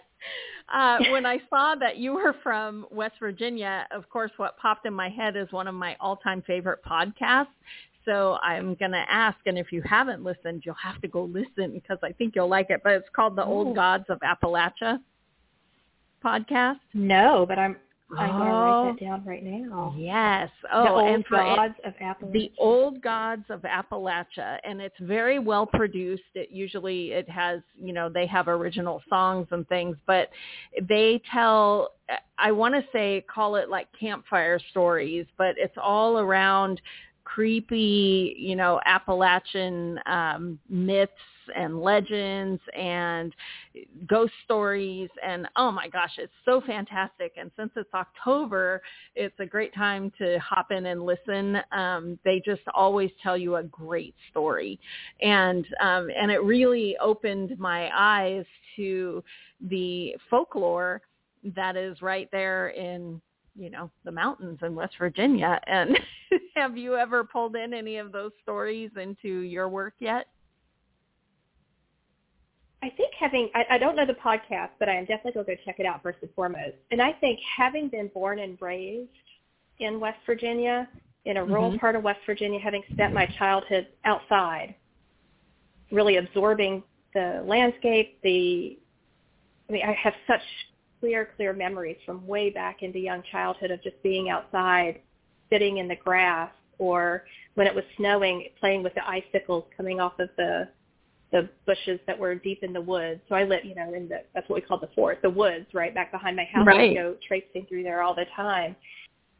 uh, 0.73 0.97
when 1.11 1.25
I 1.25 1.39
saw 1.49 1.75
that 1.75 1.97
you 1.97 2.13
were 2.13 2.35
from 2.43 2.85
West 2.91 3.15
Virginia, 3.19 3.87
of 3.91 4.09
course, 4.09 4.31
what 4.37 4.57
popped 4.57 4.85
in 4.85 4.93
my 4.93 5.09
head 5.09 5.35
is 5.35 5.51
one 5.51 5.67
of 5.67 5.75
my 5.75 5.95
all-time 5.99 6.43
favorite 6.45 6.79
podcasts. 6.83 7.47
So 8.05 8.37
I'm 8.41 8.73
going 8.75 8.91
to 8.91 9.05
ask, 9.09 9.37
and 9.45 9.57
if 9.57 9.71
you 9.71 9.81
haven't 9.83 10.23
listened, 10.23 10.63
you'll 10.65 10.73
have 10.75 10.99
to 11.01 11.07
go 11.07 11.25
listen 11.25 11.71
because 11.71 11.99
I 12.03 12.11
think 12.13 12.35
you'll 12.35 12.49
like 12.49 12.71
it. 12.71 12.81
But 12.83 12.93
it's 12.93 13.09
called 13.15 13.35
The 13.35 13.45
Old 13.45 13.67
Ooh. 13.67 13.75
Gods 13.75 14.05
of 14.09 14.19
Appalachia 14.19 14.99
podcast. 16.23 16.79
No, 16.93 17.45
but 17.47 17.59
I'm 17.59 17.77
I'm 18.17 18.29
going 18.31 18.45
to 18.49 18.55
Oh. 18.55 18.83
write 18.85 18.99
that 18.99 19.05
down 19.05 19.25
right 19.25 19.43
now. 19.43 19.95
Yes. 19.97 20.49
Oh, 20.71 20.83
the 20.83 20.89
Oh, 20.89 20.95
old 20.99 21.09
and 21.15 21.25
for 21.25 21.37
it- 21.41 21.55
gods 21.55 21.75
of 21.85 21.93
Appalachia. 21.95 22.31
the 22.33 22.51
old 22.57 23.01
gods 23.01 23.45
of 23.49 23.61
appalachia 23.61 24.59
and 24.63 24.81
it's 24.81 24.97
very 24.99 25.39
well 25.39 25.65
produced 25.65 26.23
it 26.35 26.49
usually 26.51 27.11
it 27.13 27.29
has 27.29 27.61
you 27.79 27.93
know 27.93 28.09
they 28.09 28.25
have 28.25 28.47
original 28.47 29.01
songs 29.09 29.47
and 29.51 29.67
things 29.69 29.95
but 30.07 30.29
they 30.89 31.21
tell 31.31 31.91
i 32.37 32.51
want 32.51 32.73
to 32.75 32.83
say 32.91 33.23
call 33.33 33.55
it 33.55 33.69
like 33.69 33.87
campfire 33.97 34.59
stories 34.71 35.25
but 35.37 35.55
it's 35.57 35.77
all 35.77 36.19
around 36.19 36.81
creepy 37.23 38.35
you 38.37 38.55
know 38.55 38.79
appalachian 38.85 39.99
um 40.05 40.59
myths 40.69 41.11
and 41.55 41.81
legends 41.81 42.61
and 42.77 43.33
ghost 44.07 44.33
stories. 44.45 45.09
And 45.23 45.47
oh 45.55 45.71
my 45.71 45.87
gosh 45.87 46.11
it's 46.17 46.33
so 46.45 46.61
fantastic. 46.65 47.33
And 47.37 47.51
since 47.57 47.71
it's 47.75 47.93
october 47.93 48.81
it's 49.15 49.39
a 49.39 49.45
great 49.45 49.73
time 49.73 50.11
to 50.17 50.37
hop 50.39 50.71
in 50.71 50.87
and 50.87 51.05
listen. 51.05 51.57
Um 51.71 52.19
they 52.23 52.41
just 52.45 52.61
always 52.73 53.11
tell 53.21 53.37
you 53.37 53.55
a 53.57 53.63
great 53.63 54.15
story. 54.29 54.79
And 55.21 55.65
um 55.81 56.09
and 56.19 56.31
it 56.31 56.43
really 56.43 56.97
opened 57.01 57.57
my 57.59 57.89
eyes 57.93 58.45
to 58.75 59.23
the 59.69 60.15
folklore 60.29 61.01
that 61.55 61.75
is 61.75 62.01
right 62.01 62.29
there 62.31 62.69
in 62.69 63.21
you 63.55 63.69
know 63.69 63.89
the 64.05 64.11
mountains 64.11 64.59
in 64.61 64.75
West 64.75 64.93
Virginia. 64.97 65.59
And 65.67 65.97
have 66.55 66.77
you 66.77 66.95
ever 66.95 67.23
pulled 67.23 67.55
in 67.55 67.73
any 67.73 67.97
of 67.97 68.11
those 68.11 68.31
stories 68.41 68.91
into 68.95 69.39
your 69.41 69.69
work 69.69 69.93
yet 69.99 70.27
I 72.83 72.89
think 72.89 73.13
having, 73.19 73.49
I, 73.53 73.65
I 73.71 73.77
don't 73.77 73.95
know 73.95 74.05
the 74.05 74.13
podcast, 74.13 74.69
but 74.79 74.89
I 74.89 74.95
am 74.95 75.05
definitely 75.05 75.33
going 75.33 75.45
to 75.45 75.55
go 75.55 75.61
check 75.65 75.79
it 75.79 75.85
out 75.85 76.01
first 76.01 76.17
and 76.21 76.31
foremost. 76.35 76.75
And 76.89 77.01
I 77.01 77.11
think 77.13 77.39
having 77.57 77.89
been 77.89 78.07
born 78.07 78.39
and 78.39 78.57
raised 78.59 79.09
in 79.79 79.99
West 79.99 80.19
Virginia, 80.25 80.87
in 81.25 81.37
a 81.37 81.45
rural 81.45 81.71
Mhm. 81.71 81.79
part 81.79 81.95
of 81.95 82.03
West 82.03 82.21
Virginia, 82.25 82.59
having 82.59 82.83
spent 82.91 83.13
my 83.13 83.27
childhood 83.37 83.87
outside, 84.05 84.73
really 85.91 86.17
absorbing 86.17 86.83
the 87.13 87.43
landscape, 87.45 88.19
the, 88.21 88.79
I 89.69 89.71
mean, 89.71 89.83
I 89.85 89.91
have 89.93 90.15
such 90.25 90.41
clear, 90.99 91.25
clear 91.35 91.53
memories 91.53 91.97
from 92.05 92.25
way 92.25 92.49
back 92.49 92.81
into 92.81 92.97
young 92.97 93.21
childhood 93.23 93.69
of 93.69 93.81
just 93.83 94.01
being 94.01 94.29
outside, 94.29 95.01
sitting 95.51 95.77
in 95.77 95.87
the 95.87 95.95
grass, 95.95 96.51
or 96.79 97.25
when 97.53 97.67
it 97.67 97.75
was 97.75 97.83
snowing, 97.97 98.49
playing 98.59 98.81
with 98.81 98.95
the 98.95 99.07
icicles 99.07 99.65
coming 99.77 99.99
off 99.99 100.19
of 100.19 100.29
the 100.37 100.67
the 101.31 101.49
bushes 101.65 101.99
that 102.07 102.17
were 102.17 102.35
deep 102.35 102.61
in 102.63 102.73
the 102.73 102.81
woods. 102.81 103.21
So 103.29 103.35
I 103.35 103.43
live, 103.43 103.63
you 103.63 103.75
know, 103.75 103.93
in 103.93 104.09
the 104.09 104.23
that's 104.33 104.47
what 104.49 104.55
we 104.55 104.61
call 104.61 104.79
the 104.79 104.89
forest, 104.93 105.21
the 105.21 105.29
woods, 105.29 105.65
right 105.73 105.93
back 105.93 106.11
behind 106.11 106.35
my 106.35 106.43
house. 106.43 106.67
I 106.67 106.71
Right. 106.71 106.89
would 106.89 106.95
go 106.95 107.15
traipsing 107.25 107.65
through 107.67 107.83
there 107.83 108.01
all 108.01 108.13
the 108.13 108.25
time. 108.35 108.75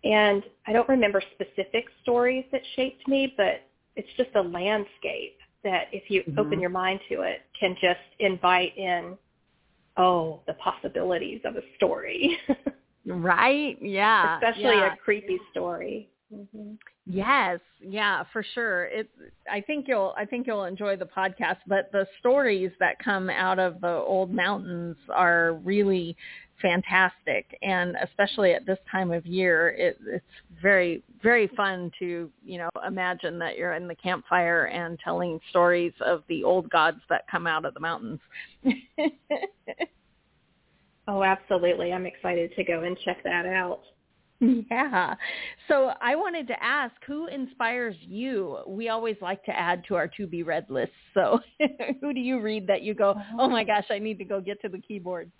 And 0.04 0.43
I 0.65 0.73
don't 0.73 0.88
remember 0.89 1.21
specific 1.34 1.86
stories 2.01 2.45
that 2.51 2.62
shaped 2.75 3.08
me, 3.08 3.34
but 3.38 3.62
it's 3.95 4.12
just 4.17 4.30
a 4.36 4.41
landscape 4.41 5.38
that 5.63 5.89
if 5.91 6.10
you 6.10 6.23
Mhm. 6.23 6.39
open 6.39 6.60
your 6.60 6.69
mind 6.69 7.01
to 7.10 7.21
it 7.21 7.43
can 7.54 7.75
just 7.75 7.99
invite 8.19 8.75
in 8.77 9.17
oh, 9.97 10.39
the 10.47 10.54
possibilities 10.54 11.41
of 11.43 11.58
a 11.58 11.62
story. 11.75 12.38
right 13.06 13.77
yeah 13.82 14.36
Especially 14.36 14.77
yeah. 14.77 14.93
a 14.93 14.97
creepy 14.97 15.39
story. 15.51 16.08
Hmm 16.32 16.74
Yes, 17.08 17.60
yeah, 17.82 18.24
for 18.32 18.44
sure. 18.54 18.86
It 18.86 19.10
I 19.52 19.62
think 19.62 19.88
you'll 19.88 20.13
I 20.17 20.26
think 20.26 20.48
you'll 20.48 20.65
enjoy 20.65 20.96
the 20.96 21.06
podcast, 21.06 21.58
but 21.67 21.91
the 21.91 22.08
stories 22.20 22.72
that 22.80 23.00
come 23.00 23.30
out 23.30 23.60
of 23.60 23.82
the 23.82 23.88
old 23.91 24.32
mountains 24.32 24.98
are 25.10 25.54
really 25.63 26.15
fantastic 26.62 27.58
and 27.63 27.96
especially 28.04 28.54
at 28.54 28.67
this 28.67 28.78
time 28.91 29.12
of 29.12 29.26
year 29.26 29.70
it, 29.70 29.98
it's 30.06 30.24
very 30.62 31.02
very 31.24 31.48
fun 31.58 31.91
to 31.98 32.30
you 32.46 32.60
know 32.60 32.70
imagine 32.86 33.39
that 33.39 33.58
you're 33.58 33.74
in 33.74 33.88
the 33.88 33.96
campfire 33.96 34.65
and 34.65 35.00
telling 35.00 35.39
stories 35.50 35.91
of 36.02 36.22
the 36.30 36.44
old 36.44 36.70
gods 36.70 37.00
that 37.10 37.24
come 37.32 37.48
out 37.48 37.65
of 37.65 37.74
the 37.74 37.80
mountains 37.80 38.20
Oh, 41.08 41.24
absolutely. 41.24 41.91
I'm 41.91 42.06
excited 42.06 42.54
to 42.56 42.63
go 42.63 42.84
and 42.84 42.98
check 43.04 43.24
that 43.24 43.46
out. 43.46 43.82
Yeah. 44.71 45.15
So 45.67 45.91
I 46.01 46.15
wanted 46.15 46.47
to 46.47 46.63
ask, 46.63 46.95
who 47.06 47.27
inspires 47.27 47.95
you? 48.01 48.58
We 48.67 48.89
always 48.89 49.15
like 49.21 49.43
to 49.45 49.58
add 49.58 49.84
to 49.88 49.95
our 49.95 50.08
to 50.17 50.27
be 50.27 50.43
read 50.43 50.65
list. 50.69 50.91
So 51.13 51.39
who 52.01 52.13
do 52.13 52.19
you 52.19 52.41
read 52.41 52.67
that 52.67 52.82
you 52.82 52.93
go, 52.93 53.15
oh 53.39 53.47
my 53.47 53.63
gosh, 53.63 53.86
I 53.89 53.99
need 53.99 54.17
to 54.17 54.25
go 54.25 54.41
get 54.41 54.62
to 54.62 54.69
the 54.69 54.80
keyboard? 54.80 55.32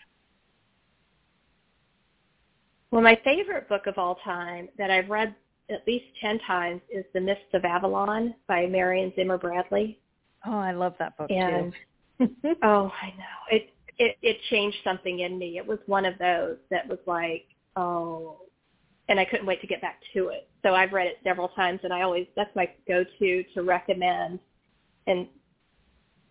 Well, 2.92 3.02
my 3.02 3.20
favorite 3.24 3.68
book 3.68 3.88
of 3.88 3.98
all 3.98 4.16
time 4.24 4.70
that 4.78 4.92
I've 4.92 5.10
read 5.10 5.34
at 5.70 5.88
least 5.88 6.06
10 6.22 6.40
times 6.46 6.82
is 6.94 7.06
The 7.14 7.22
Mists 7.22 7.44
of 7.54 7.66
Avalon 7.66 8.36
by 8.48 8.68
Marion 8.68 9.14
Zimmer 9.16 9.38
Bradley. 9.38 10.00
Oh, 10.46 10.58
I 10.58 10.74
love 10.74 10.94
that 11.00 11.18
book 11.18 11.32
And 11.32 11.74
too. 12.20 12.28
oh, 12.64 12.92
I 13.02 13.08
know. 13.18 13.40
It, 13.50 13.70
it 13.98 14.18
it 14.22 14.38
changed 14.50 14.78
something 14.84 15.20
in 15.20 15.38
me. 15.38 15.58
It 15.58 15.66
was 15.66 15.80
one 15.86 16.06
of 16.06 16.18
those 16.18 16.58
that 16.70 16.88
was 16.88 17.00
like, 17.06 17.46
oh, 17.76 18.40
and 19.10 19.20
I 19.20 19.26
couldn't 19.26 19.46
wait 19.46 19.62
to 19.62 19.68
get 19.68 19.82
back 19.82 20.00
to 20.14 20.30
it. 20.30 20.48
So 20.64 20.74
I've 20.74 20.94
read 20.94 21.08
it 21.08 21.18
several 21.24 21.50
times 21.50 21.80
and 21.84 21.94
I 21.94 22.02
always 22.02 22.28
that's 22.36 22.56
my 22.56 22.70
go-to 22.88 23.44
to 23.54 23.64
recommend 23.64 24.40
and 25.08 25.28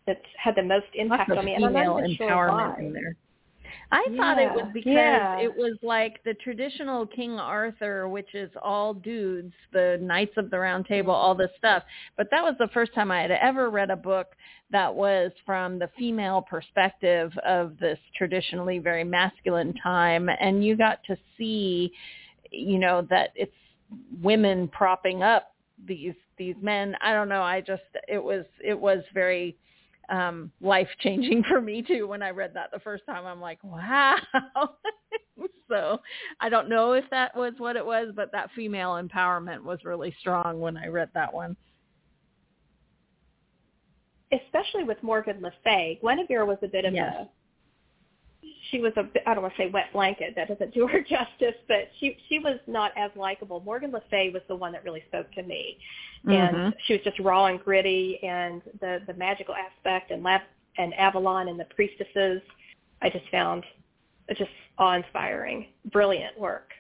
it's 0.06 0.20
had 0.42 0.54
the 0.56 0.62
most 0.62 0.86
impact 0.94 1.30
on 1.30 1.44
me. 1.44 1.54
And 1.54 1.64
I'm 1.64 1.72
female 1.72 1.94
not 1.98 2.08
even 2.08 2.26
empowerment 2.26 2.78
in 2.78 2.92
there. 2.92 3.16
I 3.92 4.06
thought 4.16 4.38
it 4.38 4.52
was 4.52 4.66
Yeah, 4.66 4.72
because 4.72 4.92
yeah. 4.92 5.38
it 5.40 5.56
was 5.56 5.76
like 5.82 6.22
the 6.24 6.34
traditional 6.34 7.06
King 7.06 7.38
Arthur, 7.38 8.08
which 8.08 8.34
is 8.34 8.50
all 8.62 8.94
dudes, 8.94 9.52
the 9.72 9.98
Knights 10.00 10.34
of 10.36 10.50
the 10.50 10.58
Round 10.58 10.86
Table, 10.86 11.12
all 11.12 11.34
this 11.34 11.50
stuff. 11.58 11.82
But 12.16 12.28
that 12.30 12.42
was 12.42 12.54
the 12.58 12.68
first 12.68 12.94
time 12.94 13.10
I 13.10 13.20
had 13.20 13.30
ever 13.32 13.70
read 13.70 13.90
a 13.90 13.96
book 13.96 14.28
that 14.70 14.94
was 14.94 15.32
from 15.44 15.78
the 15.78 15.90
female 15.98 16.42
perspective 16.42 17.32
of 17.44 17.78
this 17.78 17.98
traditionally 18.16 18.78
very 18.78 19.04
masculine 19.04 19.74
time. 19.82 20.28
And 20.28 20.64
you 20.64 20.76
got 20.76 21.02
to 21.04 21.16
see, 21.36 21.92
you 22.50 22.78
know, 22.78 23.06
that 23.10 23.30
it's 23.34 23.52
women 24.22 24.68
propping 24.68 25.22
up 25.22 25.54
these 25.86 26.14
these 26.38 26.56
men. 26.60 26.96
I 27.00 27.12
don't 27.12 27.28
know. 27.28 27.42
I 27.42 27.60
just 27.60 27.82
it 28.08 28.22
was 28.22 28.44
it 28.62 28.78
was 28.78 29.02
very 29.14 29.56
um 30.08 30.50
life 30.60 30.88
changing 31.00 31.42
for 31.48 31.60
me 31.60 31.82
too 31.82 32.06
when 32.06 32.22
I 32.22 32.30
read 32.30 32.52
that 32.54 32.70
the 32.72 32.80
first 32.80 33.04
time. 33.06 33.26
I'm 33.26 33.40
like, 33.40 33.62
wow. 33.62 34.16
so 35.68 36.00
I 36.40 36.48
don't 36.48 36.68
know 36.68 36.92
if 36.92 37.04
that 37.10 37.36
was 37.36 37.54
what 37.58 37.76
it 37.76 37.84
was, 37.84 38.12
but 38.14 38.32
that 38.32 38.50
female 38.54 39.00
empowerment 39.02 39.62
was 39.62 39.78
really 39.84 40.14
strong 40.20 40.60
when 40.60 40.76
I 40.76 40.86
read 40.86 41.10
that 41.14 41.32
one. 41.32 41.56
especially 44.32 44.84
with 44.84 45.02
Morgan 45.02 45.40
Le 45.40 45.52
Fay, 45.64 45.98
Guinevere 46.02 46.44
was 46.44 46.58
a 46.62 46.68
bit 46.68 46.84
of 46.84 46.94
Yes. 46.94 47.14
a 47.14 47.28
she 48.70 48.80
was 48.80 48.92
a 48.96 49.04
I 49.28 49.34
don't 49.34 49.42
want 49.42 49.54
to 49.56 49.62
say 49.62 49.70
wet 49.70 49.92
blanket 49.92 50.34
that 50.36 50.48
doesn't 50.48 50.72
do 50.74 50.86
her 50.92 51.00
justice, 51.00 51.56
but 51.68 51.90
she 51.98 52.16
she 52.28 52.38
was 52.38 52.58
not 52.66 52.92
as 52.96 53.10
likable. 53.16 53.60
Morgan 53.60 53.90
Le 53.92 54.02
Fay 54.10 54.30
was 54.30 54.42
the 54.48 54.56
one 54.56 54.72
that 54.72 54.84
really 54.84 55.02
spoke 55.08 55.30
to 55.32 55.42
me, 55.42 55.78
and 56.26 56.56
Mhm. 56.56 56.74
she 56.86 56.94
was 56.94 57.02
just 57.02 57.18
raw 57.18 57.46
and 57.46 57.62
gritty, 57.62 58.18
and 58.22 58.62
the 58.80 59.02
the 59.06 59.14
magical 59.14 59.54
aspect 59.54 60.10
and 60.10 60.22
Lav- 60.22 60.42
and 60.78 60.94
Avalon 60.94 61.48
and 61.48 61.58
the 61.58 61.64
priestesses, 61.66 62.40
I 63.02 63.10
just 63.10 63.28
found 63.30 63.64
just 64.36 64.50
awe 64.78 64.94
inspiring, 64.94 65.66
brilliant 65.86 66.38
work. 66.38 66.72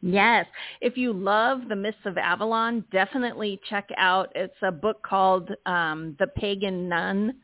Yes. 0.00 0.46
If 0.80 0.96
you 0.96 1.12
love 1.12 1.68
The 1.68 1.76
Mists 1.76 2.06
of 2.06 2.18
Avalon, 2.18 2.84
definitely 2.90 3.60
check 3.68 3.88
out 3.96 4.32
it's 4.34 4.60
a 4.62 4.72
book 4.72 5.02
called 5.02 5.50
um 5.66 6.16
The 6.18 6.26
Pagan 6.28 6.88
Nun 6.88 7.34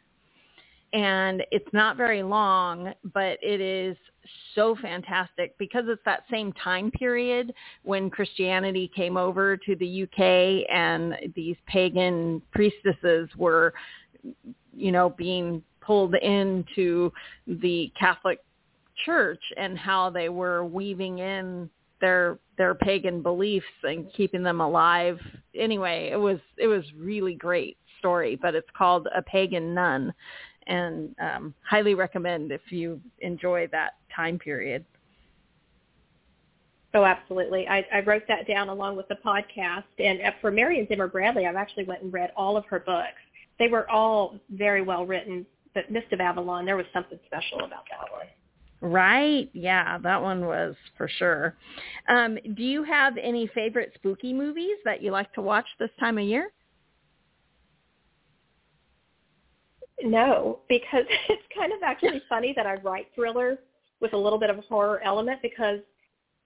and 0.92 1.42
it's 1.50 1.68
not 1.72 1.96
very 1.96 2.22
long, 2.22 2.92
but 3.12 3.38
it 3.42 3.60
is 3.60 3.96
so 4.54 4.76
fantastic 4.76 5.56
because 5.58 5.84
it's 5.88 6.02
that 6.04 6.24
same 6.30 6.52
time 6.52 6.90
period 6.90 7.52
when 7.82 8.10
Christianity 8.10 8.90
came 8.94 9.16
over 9.16 9.56
to 9.56 9.76
the 9.76 10.02
UK 10.04 10.66
and 10.72 11.14
these 11.34 11.56
pagan 11.66 12.42
priestesses 12.52 13.28
were, 13.36 13.74
you 14.74 14.92
know, 14.92 15.10
being 15.10 15.62
pulled 15.80 16.14
into 16.16 17.12
the 17.46 17.92
Catholic 17.98 18.40
Church 19.04 19.42
and 19.56 19.78
how 19.78 20.10
they 20.10 20.28
were 20.28 20.64
weaving 20.64 21.18
in 21.18 21.70
their 22.00 22.38
their 22.56 22.74
pagan 22.74 23.22
beliefs 23.22 23.66
and 23.84 24.12
keeping 24.12 24.42
them 24.42 24.60
alive. 24.60 25.18
Anyway, 25.54 26.10
it 26.12 26.16
was 26.16 26.38
it 26.56 26.66
was 26.66 26.84
really 26.96 27.34
great 27.34 27.76
story, 27.98 28.38
but 28.40 28.54
it's 28.54 28.68
called 28.76 29.08
A 29.14 29.22
Pagan 29.22 29.74
Nun 29.74 30.12
and 30.68 31.14
um, 31.20 31.54
highly 31.68 31.94
recommend 31.94 32.52
if 32.52 32.60
you 32.70 33.00
enjoy 33.20 33.66
that 33.72 33.94
time 34.14 34.38
period. 34.38 34.84
Oh, 36.94 37.04
absolutely. 37.04 37.66
I, 37.68 37.84
I 37.92 38.00
wrote 38.00 38.22
that 38.28 38.46
down 38.46 38.68
along 38.68 38.96
with 38.96 39.08
the 39.08 39.16
podcast. 39.24 39.84
And 39.98 40.20
uh, 40.22 40.30
for 40.40 40.50
Marion 40.50 40.86
Zimmer 40.88 41.08
Bradley, 41.08 41.46
I've 41.46 41.56
actually 41.56 41.84
went 41.84 42.02
and 42.02 42.12
read 42.12 42.32
all 42.36 42.56
of 42.56 42.64
her 42.66 42.80
books. 42.80 43.08
They 43.58 43.68
were 43.68 43.90
all 43.90 44.36
very 44.50 44.82
well 44.82 45.04
written, 45.04 45.44
but 45.74 45.90
Mist 45.90 46.12
of 46.12 46.20
Avalon, 46.20 46.64
there 46.64 46.76
was 46.76 46.86
something 46.92 47.18
special 47.26 47.58
about 47.58 47.84
that 47.90 48.10
one. 48.12 48.26
Right. 48.80 49.50
Yeah, 49.52 49.98
that 49.98 50.22
one 50.22 50.46
was 50.46 50.76
for 50.96 51.08
sure. 51.08 51.56
Um, 52.08 52.38
do 52.54 52.62
you 52.62 52.84
have 52.84 53.16
any 53.20 53.48
favorite 53.48 53.92
spooky 53.96 54.32
movies 54.32 54.76
that 54.84 55.02
you 55.02 55.10
like 55.10 55.32
to 55.34 55.42
watch 55.42 55.66
this 55.78 55.90
time 55.98 56.16
of 56.16 56.24
year? 56.24 56.50
No, 60.02 60.60
because 60.68 61.04
it's 61.28 61.42
kind 61.56 61.72
of 61.72 61.82
actually 61.82 62.22
funny 62.28 62.52
that 62.56 62.66
I 62.66 62.74
write 62.76 63.08
thrillers 63.14 63.58
with 64.00 64.12
a 64.12 64.16
little 64.16 64.38
bit 64.38 64.50
of 64.50 64.58
a 64.58 64.62
horror 64.62 65.00
element 65.04 65.40
because 65.42 65.80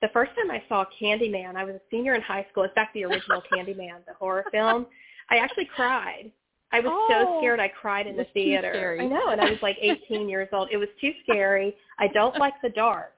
the 0.01 0.09
first 0.13 0.33
time 0.35 0.51
I 0.51 0.63
saw 0.69 0.85
Candyman, 1.01 1.57
I 1.57 1.65
was 1.65 1.77
a 1.77 1.81
senior 1.91 2.15
in 2.15 2.23
high 2.23 2.47
school. 2.51 2.65
It's 2.65 2.75
back 2.75 2.93
the 2.93 3.05
original 3.05 3.43
Candyman, 3.53 4.05
the 4.07 4.15
horror 4.19 4.45
film. 4.51 4.87
I 5.31 5.37
actually 5.37 5.69
cried. 5.75 6.31
I 6.73 6.81
was 6.81 6.91
oh, 6.91 7.07
so 7.09 7.39
scared 7.39 7.61
I 7.61 7.69
cried 7.69 8.07
in 8.07 8.17
the 8.17 8.25
theater. 8.33 8.99
I 8.99 9.07
know, 9.07 9.29
and 9.29 9.41
I 9.41 9.51
was 9.51 9.61
like 9.63 9.77
18 9.83 10.29
years 10.29 10.49
old. 10.53 10.69
It 10.73 10.79
was 10.79 10.89
too 11.01 11.13
scary. 11.23 11.77
I 11.99 12.09
don't 12.09 12.39
like 12.39 12.55
the 12.63 12.71
dark. 12.71 13.13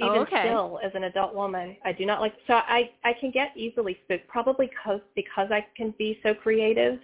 Even 0.00 0.12
oh, 0.12 0.20
okay. 0.22 0.42
still, 0.44 0.78
as 0.84 0.92
an 0.94 1.04
adult 1.04 1.34
woman, 1.34 1.76
I 1.84 1.92
do 1.92 2.04
not 2.04 2.20
like. 2.20 2.34
So 2.46 2.54
I 2.54 2.90
I 3.02 3.14
can 3.18 3.30
get 3.30 3.56
easily 3.56 3.96
spooked, 4.04 4.28
probably 4.28 4.66
because 4.66 5.00
because 5.14 5.48
I 5.50 5.64
can 5.74 5.94
be 5.96 6.18
so 6.22 6.34
creative 6.34 6.98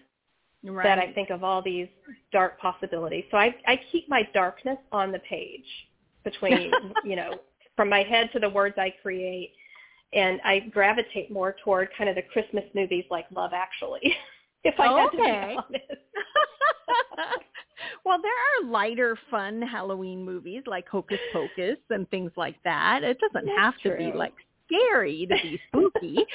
right. 0.64 0.84
that 0.84 0.98
I 0.98 1.12
think 1.12 1.30
of 1.30 1.42
all 1.44 1.62
these 1.62 1.88
dark 2.32 2.58
possibilities. 2.60 3.24
So 3.30 3.36
I, 3.36 3.54
I 3.66 3.80
keep 3.90 4.08
my 4.08 4.28
darkness 4.34 4.78
on 4.90 5.12
the 5.12 5.18
page 5.20 5.64
between, 6.24 6.70
you 7.04 7.16
know, 7.16 7.34
from 7.76 7.88
my 7.88 8.02
head 8.02 8.30
to 8.32 8.38
the 8.38 8.48
words 8.48 8.76
I 8.78 8.94
create. 9.02 9.52
And 10.14 10.40
I 10.44 10.60
gravitate 10.70 11.30
more 11.30 11.56
toward 11.64 11.88
kind 11.96 12.10
of 12.10 12.16
the 12.16 12.22
Christmas 12.22 12.64
movies 12.74 13.04
like 13.10 13.24
Love 13.34 13.52
Actually, 13.54 14.14
if 14.64 14.78
I 14.78 14.88
had 14.88 15.06
okay. 15.06 15.16
to 15.16 15.22
be 15.22 15.78
honest. 15.80 16.02
well, 18.04 18.18
there 18.20 18.30
are 18.30 18.70
lighter, 18.70 19.18
fun 19.30 19.62
Halloween 19.62 20.22
movies 20.22 20.64
like 20.66 20.86
Hocus 20.86 21.18
Pocus 21.32 21.78
and 21.88 22.08
things 22.10 22.30
like 22.36 22.56
that. 22.64 23.02
It 23.02 23.18
doesn't 23.20 23.46
That's 23.46 23.58
have 23.58 23.74
true. 23.78 23.92
to 23.92 23.96
be 23.96 24.16
like 24.16 24.34
scary 24.72 25.26
to 25.26 25.34
be 25.42 25.60
spooky. 25.68 26.16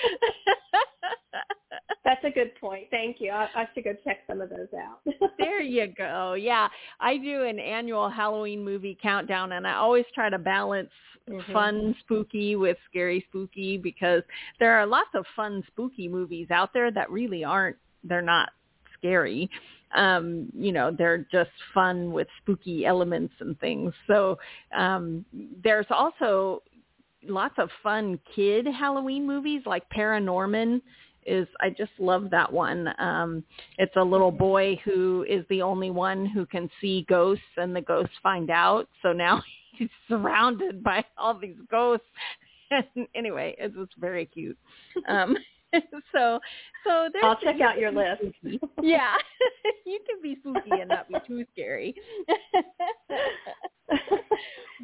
That's 2.06 2.24
a 2.24 2.30
good 2.30 2.56
point. 2.62 2.86
Thank 2.90 3.18
you. 3.20 3.32
I, 3.32 3.50
I 3.54 3.68
should 3.74 3.84
go 3.84 3.94
check 4.06 4.20
some 4.28 4.40
of 4.40 4.50
those 4.50 4.70
out. 4.80 5.02
there 5.38 5.62
you 5.62 5.88
go. 5.88 6.36
Yeah, 6.36 6.70
I 7.02 7.18
do 7.18 7.44
an 7.44 7.60
annual 7.60 8.10
Halloween 8.10 8.64
movie 8.64 8.98
countdown, 9.02 9.52
and 9.52 9.68
I 9.68 9.74
always 9.74 10.06
try 10.16 10.30
to 10.30 10.40
balance 10.40 10.90
mm-hmm. 11.30 11.52
fun 11.52 11.96
spooky 12.00 12.56
with 12.56 12.78
scary 12.90 13.26
spooky 13.28 13.78
because 13.78 14.24
there 14.60 14.74
are 14.76 14.86
lots 14.86 15.10
of 15.16 15.26
fun 15.36 15.64
spooky 15.68 16.08
movies 16.08 16.48
out 16.50 16.74
there 16.74 16.92
that 16.92 17.12
really 17.12 17.44
aren't. 17.44 17.76
They're 18.06 18.22
not 18.22 18.52
scary. 18.98 19.50
Um, 19.94 20.48
you 20.54 20.72
know, 20.72 20.96
they're 20.98 21.26
just 21.32 21.52
fun 21.74 22.12
with 22.12 22.28
spooky 22.42 22.86
elements 22.86 23.34
and 23.40 23.60
things. 23.60 23.94
So 24.06 24.38
um, 24.78 25.26
there's 25.64 25.86
also 25.90 26.62
lots 27.30 27.56
of 27.58 27.70
fun 27.84 28.20
kid 28.36 28.66
Halloween 28.68 29.26
movies 29.26 29.62
like 29.66 29.84
Paranorman 29.90 30.82
is 31.26 31.48
I 31.60 31.70
just 31.70 31.92
love 32.00 32.30
that 32.32 32.52
one. 32.52 32.90
Um 33.00 33.44
it's 33.78 33.96
a 33.96 34.04
little 34.04 34.32
boy 34.32 34.80
who 34.86 35.26
is 35.28 35.46
the 35.50 35.62
only 35.62 35.90
one 35.92 36.26
who 36.26 36.46
can 36.46 36.70
see 36.82 37.06
ghosts 37.10 37.44
and 37.58 37.76
the 37.76 37.82
ghosts 37.82 38.16
find 38.24 38.50
out. 38.50 38.88
So 39.02 39.12
now 39.14 39.44
he's 39.74 39.90
surrounded 40.08 40.84
by 40.84 41.04
all 41.18 41.38
these 41.38 41.58
ghosts. 41.70 42.06
And 42.70 43.08
anyway, 43.16 43.56
it 43.58 43.74
was 43.78 43.88
very 43.98 44.26
cute. 44.26 44.58
Um 45.08 45.38
so 46.14 46.40
so 46.86 47.10
there's 47.14 47.24
I'll 47.24 47.38
check 47.38 47.62
out 47.62 47.78
your 47.78 47.92
list. 47.92 48.24
yeah. 48.82 49.16
you 49.86 50.00
can 50.08 50.22
be 50.22 50.38
spooky 50.42 50.82
and 50.82 50.90
not 50.90 51.08
be 51.08 51.16
too 51.26 51.46
scary. 51.54 51.96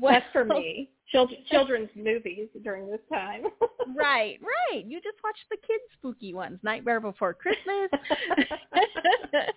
well, 0.01 0.13
That's 0.13 0.25
for 0.31 0.45
me. 0.45 0.89
Children, 1.13 1.39
children's 1.51 1.89
movies 1.95 2.49
during 2.63 2.89
this 2.89 2.99
time. 3.09 3.43
right, 3.95 4.39
right. 4.41 4.83
You 4.85 4.99
just 4.99 5.17
watch 5.23 5.37
the 5.49 5.57
kids' 5.57 5.83
spooky 5.97 6.33
ones, 6.33 6.59
Nightmare 6.63 6.99
Before 6.99 7.33
Christmas. 7.33 7.89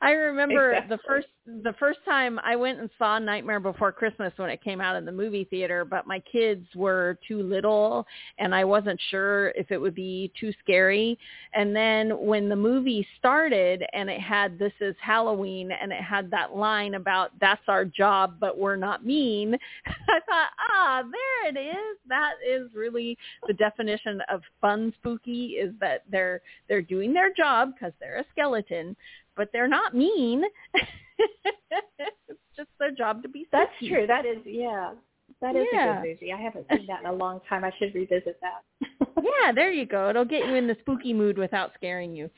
I 0.00 0.10
remember 0.12 0.72
exactly. 0.72 0.96
the 0.96 1.02
first 1.06 1.26
the 1.46 1.74
first 1.78 2.00
time 2.04 2.40
I 2.40 2.56
went 2.56 2.80
and 2.80 2.90
saw 2.98 3.18
Nightmare 3.18 3.60
Before 3.60 3.92
Christmas 3.92 4.32
when 4.36 4.50
it 4.50 4.62
came 4.62 4.80
out 4.80 4.96
in 4.96 5.04
the 5.04 5.12
movie 5.12 5.44
theater, 5.44 5.84
but 5.84 6.06
my 6.06 6.20
kids 6.20 6.66
were 6.74 7.18
too 7.26 7.42
little 7.42 8.04
and 8.38 8.54
I 8.54 8.64
wasn't 8.64 9.00
sure 9.10 9.50
if 9.50 9.70
it 9.70 9.80
would 9.80 9.94
be 9.94 10.32
too 10.38 10.52
scary. 10.60 11.16
And 11.54 11.74
then 11.74 12.10
when 12.26 12.48
the 12.48 12.56
movie 12.56 13.06
started 13.18 13.84
and 13.92 14.10
it 14.10 14.20
had 14.20 14.58
this 14.58 14.72
is 14.80 14.96
Halloween 15.00 15.70
and 15.70 15.92
it 15.92 16.02
had 16.02 16.30
that 16.32 16.56
line 16.56 16.94
about 16.94 17.30
that's 17.40 17.62
our 17.68 17.84
job 17.84 18.36
but 18.40 18.58
we're 18.58 18.76
not 18.76 19.06
mean, 19.06 19.54
I 19.86 20.20
thought, 20.28 20.50
"Ah, 20.58 21.02
there 21.02 21.48
it 21.48 21.58
is. 21.58 21.98
That 22.08 22.34
is 22.46 22.68
really 22.74 23.16
the 23.46 23.54
definition 23.54 24.20
of 24.28 24.42
fun 24.60 24.92
spooky 24.98 25.56
is 25.60 25.72
that 25.80 26.02
they're 26.10 26.40
they're 26.68 26.82
doing 26.82 27.12
their 27.12 27.32
job 27.32 27.72
because 27.74 27.92
they're 28.00 28.18
a 28.18 28.24
skeleton, 28.32 28.96
but 29.36 29.48
they're 29.52 29.68
not 29.68 29.94
mean. 29.94 30.42
it's 31.18 32.40
just 32.56 32.68
their 32.78 32.90
job 32.90 33.22
to 33.22 33.28
be 33.28 33.46
spooky. 33.46 33.64
That's 33.64 33.88
true. 33.88 34.06
That 34.06 34.26
is, 34.26 34.38
yeah. 34.44 34.92
That 35.40 35.56
is 35.56 35.66
yeah. 35.72 35.98
a 35.98 36.02
good 36.02 36.08
movie. 36.08 36.32
I 36.32 36.40
haven't 36.40 36.66
seen 36.70 36.86
that 36.86 37.00
in 37.00 37.06
a 37.06 37.12
long 37.12 37.40
time. 37.48 37.64
I 37.64 37.70
should 37.78 37.94
revisit 37.94 38.40
that. 38.40 38.62
yeah, 39.22 39.52
there 39.52 39.72
you 39.72 39.86
go. 39.86 40.10
It'll 40.10 40.24
get 40.24 40.46
you 40.46 40.54
in 40.54 40.66
the 40.66 40.76
spooky 40.80 41.12
mood 41.12 41.38
without 41.38 41.72
scaring 41.74 42.14
you. 42.14 42.30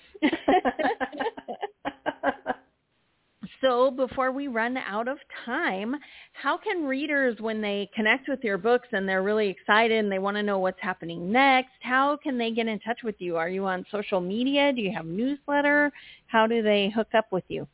So 3.60 3.90
before 3.90 4.30
we 4.30 4.46
run 4.46 4.76
out 4.76 5.08
of 5.08 5.18
time, 5.44 5.96
how 6.32 6.56
can 6.56 6.84
readers, 6.84 7.36
when 7.40 7.60
they 7.60 7.90
connect 7.94 8.28
with 8.28 8.44
your 8.44 8.56
books 8.56 8.86
and 8.92 9.08
they're 9.08 9.22
really 9.22 9.48
excited 9.48 9.98
and 9.98 10.12
they 10.12 10.20
want 10.20 10.36
to 10.36 10.42
know 10.42 10.60
what's 10.60 10.80
happening 10.80 11.32
next, 11.32 11.72
how 11.80 12.16
can 12.22 12.38
they 12.38 12.52
get 12.52 12.68
in 12.68 12.78
touch 12.80 12.98
with 13.02 13.16
you? 13.18 13.36
Are 13.36 13.48
you 13.48 13.64
on 13.66 13.84
social 13.90 14.20
media? 14.20 14.72
Do 14.72 14.80
you 14.80 14.92
have 14.92 15.06
newsletter? 15.06 15.90
How 16.26 16.46
do 16.46 16.62
they 16.62 16.90
hook 16.90 17.08
up 17.16 17.26
with 17.32 17.44
you? 17.48 17.66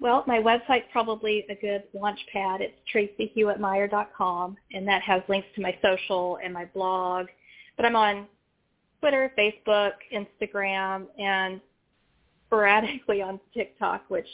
Well, 0.00 0.24
my 0.26 0.38
website's 0.38 0.86
probably 0.92 1.44
a 1.50 1.54
good 1.54 1.84
launch 1.94 2.18
pad. 2.32 2.60
It's 2.62 2.74
tracyhewittmeyer.com, 2.94 4.56
and 4.72 4.88
that 4.88 5.02
has 5.02 5.22
links 5.28 5.48
to 5.56 5.62
my 5.62 5.76
social 5.82 6.38
and 6.42 6.54
my 6.54 6.64
blog. 6.66 7.26
But 7.76 7.86
I'm 7.86 7.96
on 7.96 8.26
Twitter, 9.00 9.32
Facebook, 9.38 9.92
Instagram, 10.12 11.06
and 11.18 11.60
sporadically 12.50 13.22
on 13.22 13.38
TikTok, 13.54 14.02
which 14.08 14.26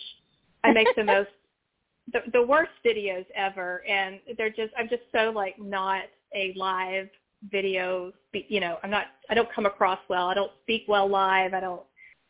I 0.64 0.72
make 0.72 0.88
the 0.96 1.04
most 1.04 1.28
the, 2.12 2.20
the 2.32 2.42
worst 2.42 2.70
videos 2.84 3.26
ever, 3.34 3.82
and 3.86 4.20
they're 4.38 4.50
just 4.50 4.72
I'm 4.78 4.88
just 4.88 5.02
so 5.12 5.30
like 5.34 5.58
not 5.58 6.04
a 6.34 6.54
live 6.56 7.08
video. 7.50 8.12
You 8.32 8.60
know, 8.60 8.78
I'm 8.82 8.90
not 8.90 9.06
I 9.28 9.34
don't 9.34 9.52
come 9.52 9.66
across 9.66 9.98
well. 10.08 10.28
I 10.28 10.34
don't 10.34 10.52
speak 10.62 10.84
well 10.88 11.08
live. 11.08 11.52
I 11.52 11.60
don't 11.60 11.82